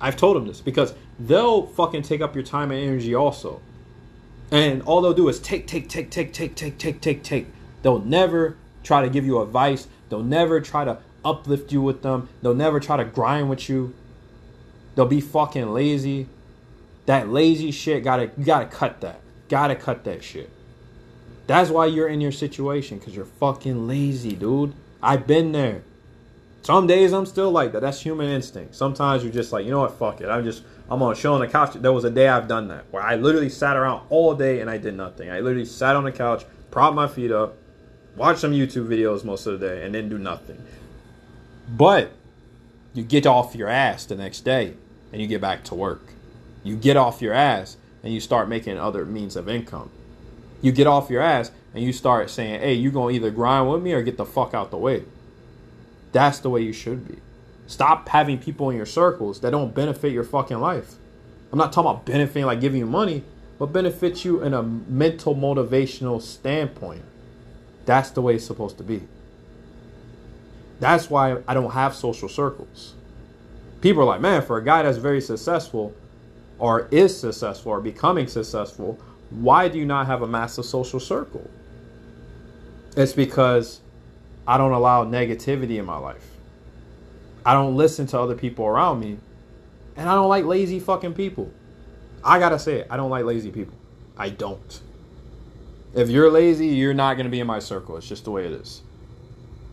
[0.00, 3.60] I've told them this because they'll fucking take up your time and energy also.
[4.50, 7.48] And all they'll do is take, take, take, take, take, take, take, take, take.
[7.82, 9.88] They'll never try to give you advice.
[10.08, 12.28] They'll never try to uplift you with them.
[12.42, 13.94] They'll never try to grind with you.
[14.94, 16.28] They'll be fucking lazy.
[17.06, 19.20] That lazy shit gotta you gotta cut that.
[19.48, 20.50] Gotta cut that shit.
[21.46, 24.74] That's why you're in your situation, because you're fucking lazy, dude.
[25.02, 25.82] I've been there.
[26.62, 27.80] Some days I'm still like that.
[27.80, 28.76] That's human instinct.
[28.76, 30.28] Sometimes you're just like, you know what, fuck it.
[30.28, 31.74] I'm just I'm gonna chill on the couch.
[31.74, 34.70] There was a day I've done that where I literally sat around all day and
[34.70, 35.30] I did nothing.
[35.30, 37.56] I literally sat on the couch, propped my feet up,
[38.16, 40.62] watched some YouTube videos most of the day, and then do nothing.
[41.72, 42.12] But
[42.92, 44.74] you get off your ass the next day
[45.10, 46.12] and you get back to work.
[46.62, 49.90] You get off your ass and you start making other means of income.
[50.60, 53.70] You get off your ass and you start saying, hey, you're going to either grind
[53.70, 55.04] with me or get the fuck out the way.
[56.12, 57.18] That's the way you should be.
[57.66, 60.96] Stop having people in your circles that don't benefit your fucking life.
[61.50, 63.24] I'm not talking about benefiting like giving you money,
[63.58, 67.04] but benefit you in a mental motivational standpoint.
[67.86, 69.02] That's the way it's supposed to be.
[70.82, 72.96] That's why I don't have social circles.
[73.82, 75.94] People are like, man, for a guy that's very successful
[76.58, 78.98] or is successful or becoming successful,
[79.30, 81.48] why do you not have a massive social circle?
[82.96, 83.80] It's because
[84.44, 86.26] I don't allow negativity in my life.
[87.46, 89.18] I don't listen to other people around me.
[89.94, 91.48] And I don't like lazy fucking people.
[92.24, 92.88] I gotta say it.
[92.90, 93.78] I don't like lazy people.
[94.18, 94.80] I don't.
[95.94, 97.96] If you're lazy, you're not gonna be in my circle.
[97.98, 98.82] It's just the way it is.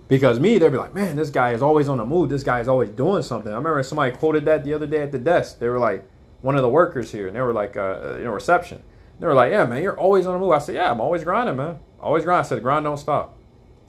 [0.10, 2.30] Because me, they'd be like, man, this guy is always on the move.
[2.30, 3.54] This guy is always doing something.
[3.54, 5.60] I remember somebody quoted that the other day at the desk.
[5.60, 6.04] They were like,
[6.42, 8.82] one of the workers here, and they were like, uh, you know, reception.
[9.20, 10.52] They were like, yeah, man, you're always on the move.
[10.52, 11.80] I said, yeah, I'm always grinding, man.
[12.00, 12.46] Always grind.
[12.46, 13.38] I said, grind don't stop.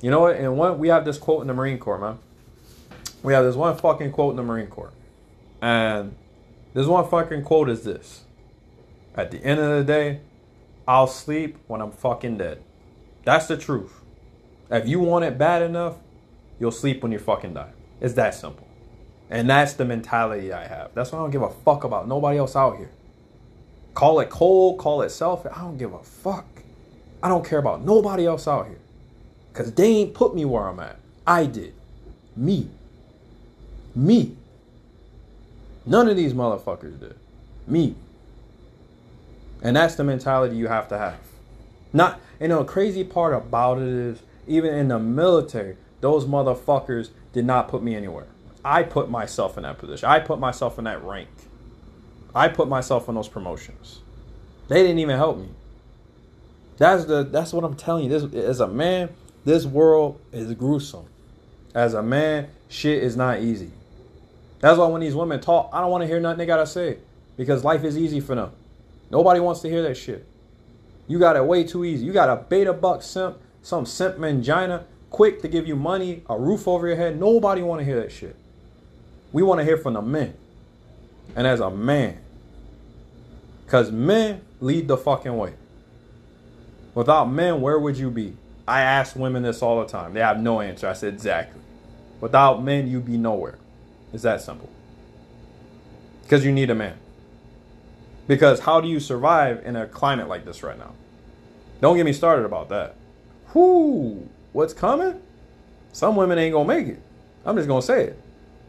[0.02, 0.36] You know what?
[0.36, 2.18] And one, we have this quote in the Marine Corps, man.
[3.22, 4.92] We have this one fucking quote in the Marine Corps.
[5.62, 6.16] And
[6.74, 8.24] this one fucking quote is this.
[9.14, 10.20] At the end of the day,
[10.88, 12.62] I'll sleep when I'm fucking dead.
[13.24, 14.00] That's the truth.
[14.70, 15.96] If you want it bad enough,
[16.60, 17.72] you'll sleep when you fucking die.
[18.00, 18.68] It's that simple.
[19.30, 20.92] And that's the mentality I have.
[20.94, 22.90] That's why I don't give a fuck about nobody else out here.
[23.94, 25.52] Call it cold, call it selfish.
[25.54, 26.46] I don't give a fuck.
[27.22, 28.78] I don't care about nobody else out here.
[29.52, 30.96] Because they ain't put me where I'm at.
[31.26, 31.74] I did.
[32.36, 32.68] Me.
[33.94, 34.36] Me.
[35.86, 37.16] None of these motherfuckers did.
[37.66, 37.94] Me.
[39.62, 41.18] And that's the mentality you have to have.
[41.92, 47.44] Not, you know, crazy part about it is, even in the military, those motherfuckers did
[47.44, 48.26] not put me anywhere.
[48.64, 50.08] I put myself in that position.
[50.08, 51.28] I put myself in that rank.
[52.34, 54.00] I put myself in those promotions.
[54.68, 55.48] They didn't even help me.
[56.76, 58.10] That's the that's what I'm telling you.
[58.10, 59.10] This as a man,
[59.44, 61.06] this world is gruesome.
[61.74, 63.70] As a man, shit is not easy.
[64.60, 66.98] That's why when these women talk, I don't want to hear nothing they gotta say.
[67.36, 68.52] Because life is easy for them.
[69.10, 70.26] Nobody wants to hear that shit.
[71.08, 72.04] You got it way too easy.
[72.04, 76.38] You got a beta buck simp, some simp mangina, quick to give you money, a
[76.38, 77.18] roof over your head.
[77.18, 78.36] Nobody want to hear that shit.
[79.32, 80.34] We want to hear from the men.
[81.36, 82.18] And as a man,
[83.64, 85.54] because men lead the fucking way.
[86.94, 88.36] Without men, where would you be?
[88.66, 90.12] I ask women this all the time.
[90.12, 90.88] They have no answer.
[90.88, 91.60] I said, exactly.
[92.20, 93.58] Without men, you'd be nowhere.
[94.12, 94.68] It's that simple.
[96.22, 96.96] Because you need a man.
[98.26, 100.92] Because how do you survive in a climate like this right now?
[101.80, 102.96] Don't get me started about that.
[103.54, 105.20] Whoo, what's coming?
[105.92, 107.02] Some women ain't gonna make it.
[107.44, 108.22] I'm just gonna say it.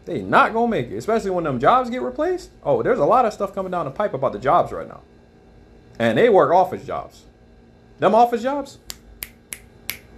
[0.06, 2.52] They not gonna make it, especially when them jobs get replaced.
[2.63, 5.02] Oh, there's a lot of stuff coming down the pipe about the jobs right now,
[6.00, 7.26] and they work office jobs.
[8.00, 8.80] Them office jobs,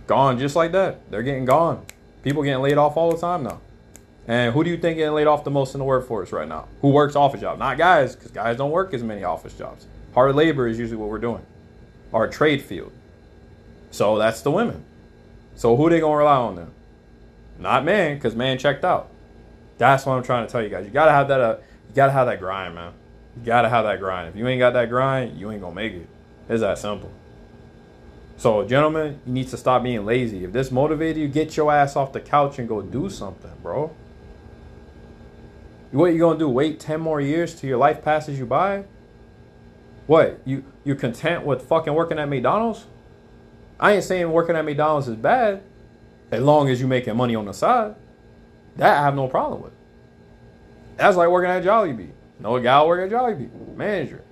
[0.07, 1.09] gone just like that.
[1.11, 1.85] They're getting gone.
[2.23, 3.59] People getting laid off all the time now.
[4.25, 6.69] And who do you think getting laid off the most in the workforce right now?
[6.81, 7.59] Who works office jobs?
[7.59, 9.85] Not guys, because guys don't work as many office jobs.
[10.13, 11.45] Hard labor is usually what we're doing,
[12.13, 12.93] our trade field.
[13.91, 14.85] So that's the women.
[15.55, 16.71] So who they gonna rely on then?
[17.59, 19.09] Not man, because man checked out.
[19.77, 20.85] That's what I'm trying to tell you guys.
[20.85, 21.41] You gotta have that.
[21.41, 21.57] Uh,
[21.89, 22.93] you gotta have that grind, man.
[23.37, 24.29] You gotta have that grind.
[24.29, 26.07] If you ain't got that grind, you ain't gonna make it.
[26.49, 27.11] It's that simple.
[28.37, 30.43] So, gentlemen, you need to stop being lazy.
[30.43, 33.95] If this motivated you, get your ass off the couch and go do something, bro.
[35.91, 36.49] What you gonna do?
[36.49, 38.85] Wait ten more years till your life passes you by?
[40.07, 42.85] What you you content with fucking working at McDonald's?
[43.79, 45.63] I ain't saying working at McDonald's is bad,
[46.31, 47.95] as long as you making money on the side.
[48.77, 49.73] That I have no problem with.
[50.97, 52.11] That's like working at Jollibee.
[52.39, 54.23] No guy work at Jollibee, manager.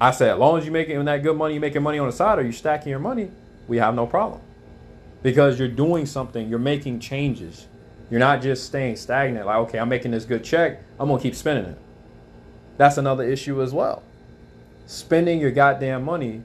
[0.00, 2.12] I said, as long as you're making that good money, you're making money on the
[2.12, 3.30] side, or you're stacking your money,
[3.68, 4.40] we have no problem.
[5.22, 7.66] Because you're doing something, you're making changes.
[8.10, 11.34] You're not just staying stagnant, like, okay, I'm making this good check, I'm gonna keep
[11.34, 11.78] spending it.
[12.78, 14.02] That's another issue as well.
[14.86, 16.42] Spending your goddamn money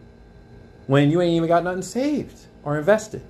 [0.88, 3.22] when you ain't even got nothing saved or invested.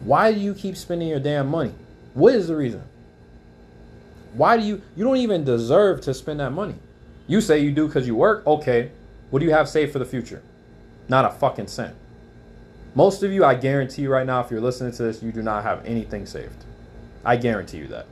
[0.00, 1.74] Why do you keep spending your damn money?
[2.14, 2.82] What is the reason?
[4.32, 6.76] Why do you you don't even deserve to spend that money?
[7.26, 8.46] You say you do because you work.
[8.46, 8.92] Okay.
[9.30, 10.42] What do you have saved for the future?
[11.08, 11.94] Not a fucking cent.
[12.94, 15.42] Most of you, I guarantee you right now, if you're listening to this, you do
[15.42, 16.64] not have anything saved.
[17.24, 18.06] I guarantee you that.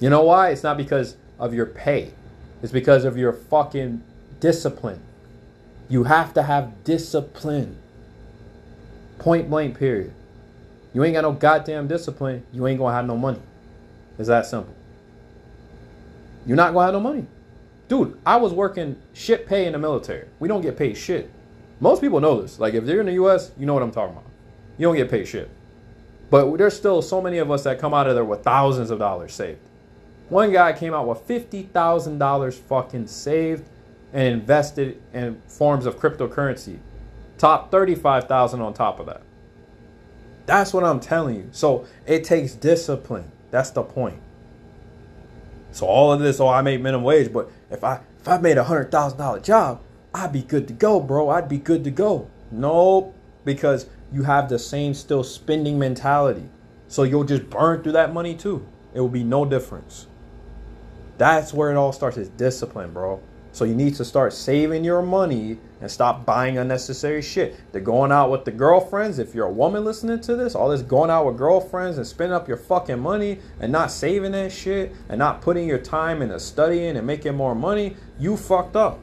[0.00, 0.50] You know why?
[0.50, 2.12] It's not because of your pay,
[2.62, 4.02] it's because of your fucking
[4.40, 5.00] discipline.
[5.88, 7.78] You have to have discipline.
[9.18, 10.12] Point blank, period.
[10.94, 13.40] You ain't got no goddamn discipline, you ain't gonna have no money.
[14.18, 14.74] It's that simple.
[16.46, 17.26] You're not gonna have no money.
[17.88, 20.28] Dude, I was working shit pay in the military.
[20.38, 21.30] We don't get paid shit.
[21.80, 22.58] Most people know this.
[22.58, 24.30] Like if they're in the US, you know what I'm talking about.
[24.76, 25.48] You don't get paid shit.
[26.30, 28.98] But there's still so many of us that come out of there with thousands of
[28.98, 29.60] dollars saved.
[30.28, 33.66] One guy came out with $50,000 fucking saved
[34.12, 36.78] and invested in forms of cryptocurrency.
[37.36, 39.22] Top 35,000 on top of that.
[40.46, 41.48] That's what I'm telling you.
[41.52, 43.30] So it takes discipline.
[43.50, 44.20] That's the point.
[45.72, 48.58] So all of this, oh, I made minimum wage, but if I if I made
[48.58, 49.82] a hundred thousand dollar job,
[50.14, 51.28] I'd be good to go, bro.
[51.28, 52.30] I'd be good to go.
[52.50, 56.48] Nope, because you have the same still spending mentality.
[56.88, 58.66] So you'll just burn through that money too.
[58.94, 60.06] It will be no difference.
[61.18, 63.20] That's where it all starts is discipline, bro.
[63.58, 67.58] So you need to start saving your money and stop buying unnecessary shit.
[67.72, 69.18] They're going out with the girlfriends.
[69.18, 72.34] If you're a woman listening to this, all this going out with girlfriends and spending
[72.34, 76.38] up your fucking money and not saving that shit and not putting your time into
[76.38, 79.00] studying and making more money, you fucked up.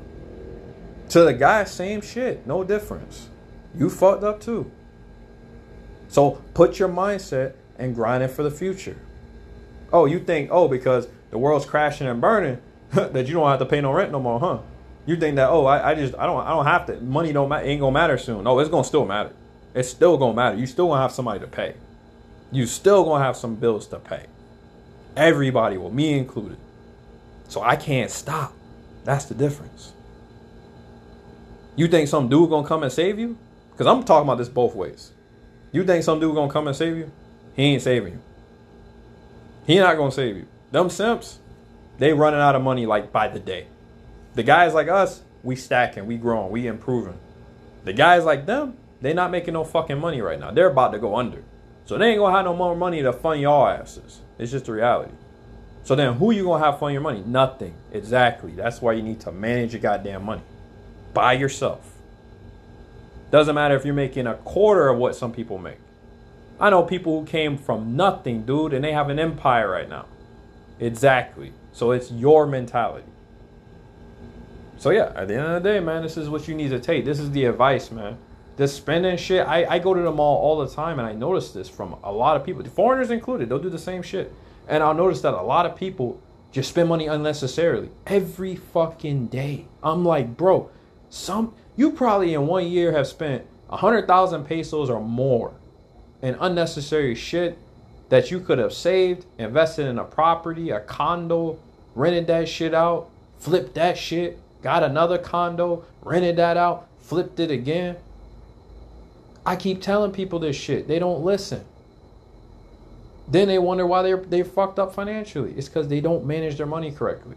[1.09, 3.27] To the guy, same shit, no difference.
[3.77, 4.71] You fucked up too.
[6.07, 8.95] So put your mindset and grind it for the future.
[9.91, 12.61] Oh, you think, oh, because the world's crashing and burning,
[13.13, 14.59] that you don't have to pay no rent no more, huh?
[15.05, 17.51] You think that, oh, I, I just I don't I don't have to money don't
[17.51, 18.43] ain't gonna matter soon.
[18.43, 19.31] No, it's gonna still matter.
[19.73, 20.57] It's still gonna matter.
[20.57, 21.75] You still gonna have somebody to pay.
[22.51, 24.27] You still gonna have some bills to pay.
[25.15, 26.57] Everybody will, me included.
[27.49, 28.53] So I can't stop.
[29.03, 29.93] That's the difference.
[31.75, 33.37] You think some dude gonna come and save you?
[33.71, 35.11] Because I'm talking about this both ways.
[35.71, 37.11] You think some dude gonna come and save you?
[37.55, 38.21] He ain't saving you.
[39.67, 40.47] He not gonna save you.
[40.71, 41.39] Them simps,
[41.97, 43.67] they running out of money like by the day.
[44.33, 47.19] The guys like us, we stacking, we growing, we improving.
[47.83, 50.51] The guys like them, they not making no fucking money right now.
[50.51, 51.43] They're about to go under.
[51.85, 54.21] So they ain't gonna have no more money to fund y'all asses.
[54.39, 55.13] It's just the reality.
[55.83, 57.23] So then who you gonna have fund your money?
[57.25, 57.75] Nothing.
[57.91, 58.53] Exactly.
[58.53, 60.41] That's why you need to manage your goddamn money.
[61.13, 61.91] By yourself.
[63.29, 65.79] Doesn't matter if you're making a quarter of what some people make.
[66.59, 70.05] I know people who came from nothing, dude, and they have an empire right now.
[70.79, 71.53] Exactly.
[71.75, 73.05] So it's your mentality.
[74.77, 76.79] So yeah, at the end of the day, man, this is what you need to
[76.79, 77.03] take.
[77.03, 78.17] This is the advice, man.
[78.55, 81.51] This spending shit, I, I go to the mall all the time and I notice
[81.51, 84.33] this from a lot of people, foreigners included, they'll do the same shit.
[84.69, 89.67] And I'll notice that a lot of people just spend money unnecessarily every fucking day.
[89.83, 90.69] I'm like, bro,
[91.09, 95.55] some you probably in one year have spent a hundred thousand pesos or more
[96.21, 97.59] in unnecessary shit
[98.15, 101.59] that you could have saved, invested in a property, a condo,
[101.95, 103.09] rented that shit out,
[103.39, 107.97] flipped that shit, got another condo, rented that out, flipped it again.
[109.45, 110.87] I keep telling people this shit.
[110.87, 111.65] They don't listen.
[113.27, 115.53] Then they wonder why they're they fucked up financially.
[115.57, 117.35] It's because they don't manage their money correctly.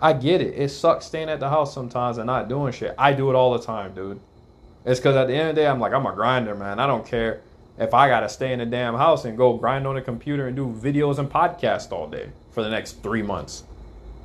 [0.00, 0.54] I get it.
[0.56, 2.96] It sucks staying at the house sometimes and not doing shit.
[2.98, 4.18] I do it all the time, dude.
[4.84, 6.80] It's because at the end of the day, I'm like, I'm a grinder, man.
[6.80, 7.42] I don't care
[7.78, 10.56] if I gotta stay in the damn house and go grind on a computer and
[10.56, 13.64] do videos and podcasts all day for the next three months.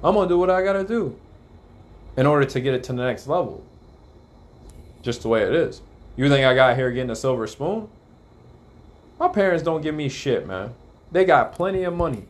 [0.04, 1.16] I'm gonna do what I gotta do
[2.18, 3.64] in order to get it to the next level.
[5.02, 5.82] Just the way it is.
[6.16, 7.90] You think I got here getting a silver spoon?
[9.20, 10.74] My parents don't give me shit, man.
[11.12, 12.26] They got plenty of money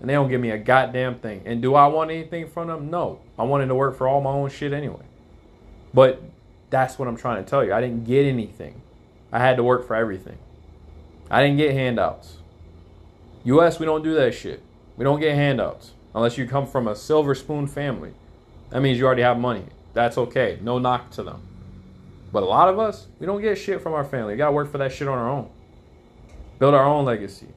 [0.00, 1.42] and they don't give me a goddamn thing.
[1.44, 2.90] And do I want anything from them?
[2.90, 3.20] No.
[3.38, 5.02] I wanted to work for all my own shit anyway.
[5.92, 6.22] But
[6.70, 7.72] that's what I'm trying to tell you.
[7.72, 8.80] I didn't get anything.
[9.32, 10.38] I had to work for everything.
[11.30, 12.38] I didn't get handouts.
[13.44, 14.62] US, we don't do that shit.
[14.96, 18.12] We don't get handouts unless you come from a silver spoon family.
[18.70, 19.64] That means you already have money.
[19.94, 20.58] That's okay.
[20.62, 21.42] No knock to them.
[22.32, 24.34] But a lot of us, we don't get shit from our family.
[24.34, 25.48] We gotta work for that shit on our own.
[26.58, 27.48] Build our own legacy.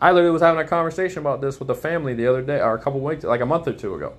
[0.00, 2.74] I literally was having a conversation about this with a family the other day, or
[2.74, 4.14] a couple weeks, like a month or two ago.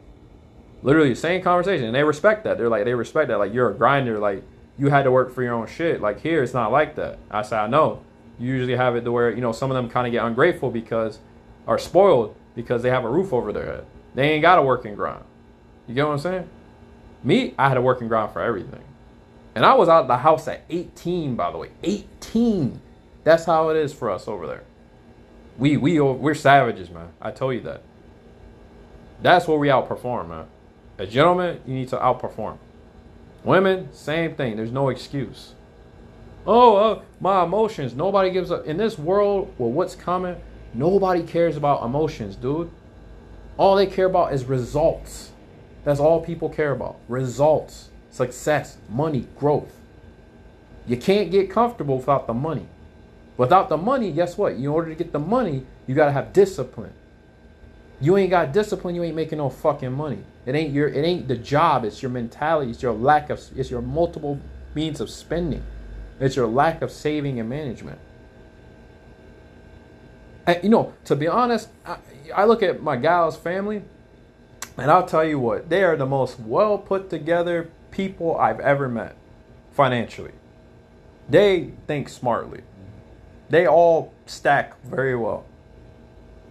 [0.81, 2.57] Literally, same conversation, and they respect that.
[2.57, 3.37] They're like, they respect that.
[3.37, 4.19] Like, you're a grinder.
[4.19, 4.43] Like,
[4.77, 6.01] you had to work for your own shit.
[6.01, 7.17] Like here, it's not like that.
[7.31, 8.03] I said, I know.
[8.39, 10.69] You usually have it to where you know some of them kind of get ungrateful
[10.69, 11.19] because,
[11.67, 13.85] are spoiled because they have a roof over their head.
[14.13, 15.23] They ain't got a working grind.
[15.87, 16.49] You get what I'm saying?
[17.23, 18.83] Me, I had a working grind for everything,
[19.55, 21.35] and I was out of the house at 18.
[21.35, 22.79] By the way, 18.
[23.23, 24.63] That's how it is for us over there.
[25.57, 27.09] We we oh, we're savages, man.
[27.19, 27.81] I tell you that.
[29.21, 30.45] That's where we outperform, man.
[30.99, 32.59] As gentlemen, you need to outperform.
[33.47, 34.57] Women, same thing.
[34.57, 35.53] There's no excuse.
[36.45, 37.95] Oh, uh, my emotions.
[37.95, 38.65] Nobody gives up.
[38.65, 40.35] In this world, well, what's coming,
[40.73, 42.69] nobody cares about emotions, dude.
[43.55, 45.31] All they care about is results.
[45.85, 46.99] That's all people care about.
[47.07, 49.79] Results, success, money, growth.
[50.85, 52.67] You can't get comfortable without the money.
[53.37, 54.55] Without the money, guess what?
[54.55, 56.91] In order to get the money, you gotta have discipline.
[58.01, 60.25] You ain't got discipline, you ain't making no fucking money.
[60.47, 63.69] It ain't your it ain't the job, it's your mentality, it's your lack of it's
[63.69, 64.39] your multiple
[64.73, 65.61] means of spending.
[66.21, 67.99] It's your lack of saving and management.
[70.47, 71.97] And, you know, to be honest, I,
[72.33, 73.83] I look at my gal's family,
[74.77, 78.87] and I'll tell you what, they are the most well put together people I've ever
[78.87, 79.17] met
[79.73, 80.31] financially.
[81.29, 82.61] They think smartly.
[83.49, 85.45] They all stack very well.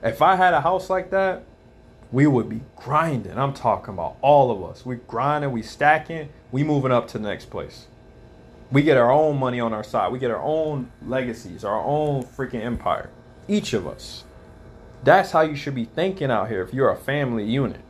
[0.03, 1.46] If I had a house like that,
[2.13, 3.39] we would be grinding.
[3.39, 4.87] I'm talking about all of us.
[4.87, 7.87] We grinding, we stacking, we moving up to the next place.
[8.71, 10.13] We get our own money on our side.
[10.13, 13.11] We get our own legacies, our own freaking empire.
[13.49, 14.25] Each of us.
[15.05, 17.81] That's how you should be thinking out here if you're a family unit.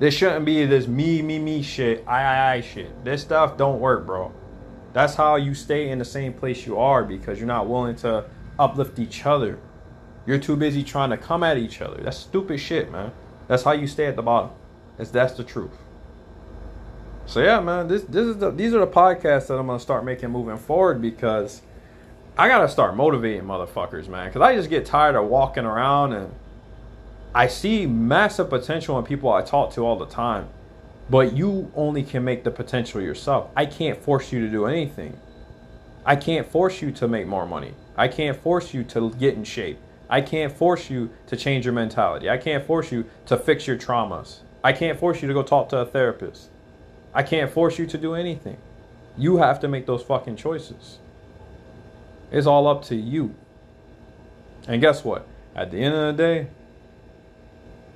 [0.00, 3.04] There shouldn't be this me, me, me shit, I, I, I shit.
[3.04, 4.32] This stuff don't work, bro.
[4.92, 8.24] That's how you stay in the same place you are because you're not willing to
[8.58, 9.58] uplift each other.
[10.26, 12.02] You're too busy trying to come at each other.
[12.02, 13.12] That's stupid shit, man.
[13.46, 14.50] That's how you stay at the bottom.
[14.96, 15.76] That's that's the truth.
[17.26, 20.04] So yeah, man, this this is the these are the podcasts that I'm gonna start
[20.04, 21.62] making moving forward because
[22.36, 24.28] I gotta start motivating motherfuckers, man.
[24.28, 26.34] Because I just get tired of walking around and
[27.34, 30.48] I see massive potential in people I talk to all the time,
[31.10, 33.50] but you only can make the potential yourself.
[33.56, 35.18] I can't force you to do anything.
[36.06, 37.74] I can't force you to make more money.
[37.96, 39.78] I can't force you to get in shape.
[40.08, 42.28] I can't force you to change your mentality.
[42.28, 44.40] I can't force you to fix your traumas.
[44.62, 46.50] I can't force you to go talk to a therapist.
[47.12, 48.58] I can't force you to do anything.
[49.16, 50.98] You have to make those fucking choices.
[52.30, 53.34] It's all up to you.
[54.66, 55.26] And guess what?
[55.54, 56.48] At the end of the day,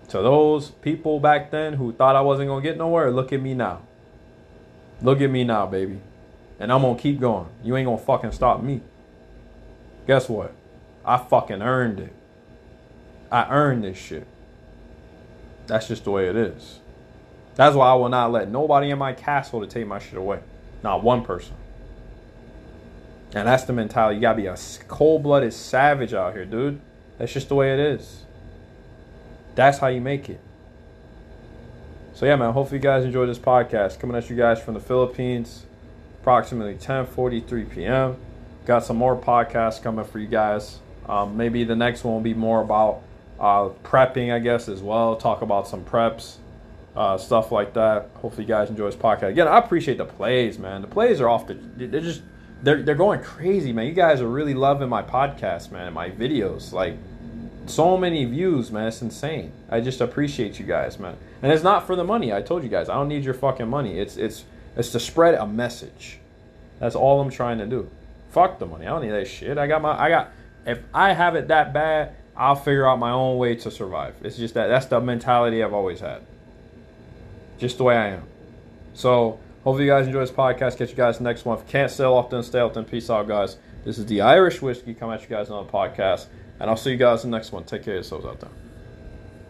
[0.08, 3.40] to those people back then who thought I wasn't going to get nowhere, look at
[3.40, 3.82] me now.
[5.02, 6.00] Look at me now, baby.
[6.58, 7.46] And I'm going to keep going.
[7.62, 8.80] You ain't going to fucking stop me.
[10.06, 10.54] Guess what?
[11.08, 12.12] I fucking earned it.
[13.32, 14.26] I earned this shit.
[15.66, 16.80] That's just the way it is.
[17.54, 20.40] That's why I will not let nobody in my castle to take my shit away.
[20.82, 21.54] Not one person.
[23.34, 24.16] And that's the mentality.
[24.16, 24.56] You gotta be a
[24.86, 26.78] cold blooded savage out here, dude.
[27.16, 28.24] That's just the way it is.
[29.54, 30.40] That's how you make it.
[32.12, 32.52] So yeah, man.
[32.52, 33.98] Hopefully you guys enjoyed this podcast.
[33.98, 35.64] Coming at you guys from the Philippines,
[36.20, 38.16] approximately 10:43 p.m.
[38.66, 40.80] Got some more podcasts coming for you guys.
[41.08, 43.02] Um, maybe the next one will be more about
[43.40, 45.16] uh, prepping, I guess, as well.
[45.16, 46.36] Talk about some preps,
[46.96, 48.10] uh, stuff like that.
[48.14, 49.30] Hopefully, you guys enjoy this podcast.
[49.30, 50.82] Again, I appreciate the plays, man.
[50.82, 51.54] The plays are off the.
[51.54, 52.22] They're just
[52.62, 53.86] they're they're going crazy, man.
[53.86, 56.72] You guys are really loving my podcast, man, my videos.
[56.72, 56.96] Like
[57.66, 58.88] so many views, man.
[58.88, 59.52] It's insane.
[59.70, 61.16] I just appreciate you guys, man.
[61.42, 62.32] And it's not for the money.
[62.32, 63.98] I told you guys, I don't need your fucking money.
[63.98, 64.44] It's it's
[64.76, 66.18] it's to spread a message.
[66.80, 67.88] That's all I'm trying to do.
[68.30, 68.86] Fuck the money.
[68.86, 69.58] I don't need that shit.
[69.58, 70.32] I got my I got
[70.66, 74.14] if I have it that bad, I'll figure out my own way to survive.
[74.22, 76.22] It's just that that's the mentality I've always had.
[77.58, 78.22] Just the way I am.
[78.94, 80.78] So hopefully you guys enjoy this podcast.
[80.78, 82.84] Catch you guys next you can't sail often, stay often.
[82.84, 83.56] Peace out, guys.
[83.84, 86.26] This is the Irish Whiskey coming at you guys on the podcast.
[86.60, 87.64] And I'll see you guys in the next one.
[87.64, 88.50] Take care of yourselves out there.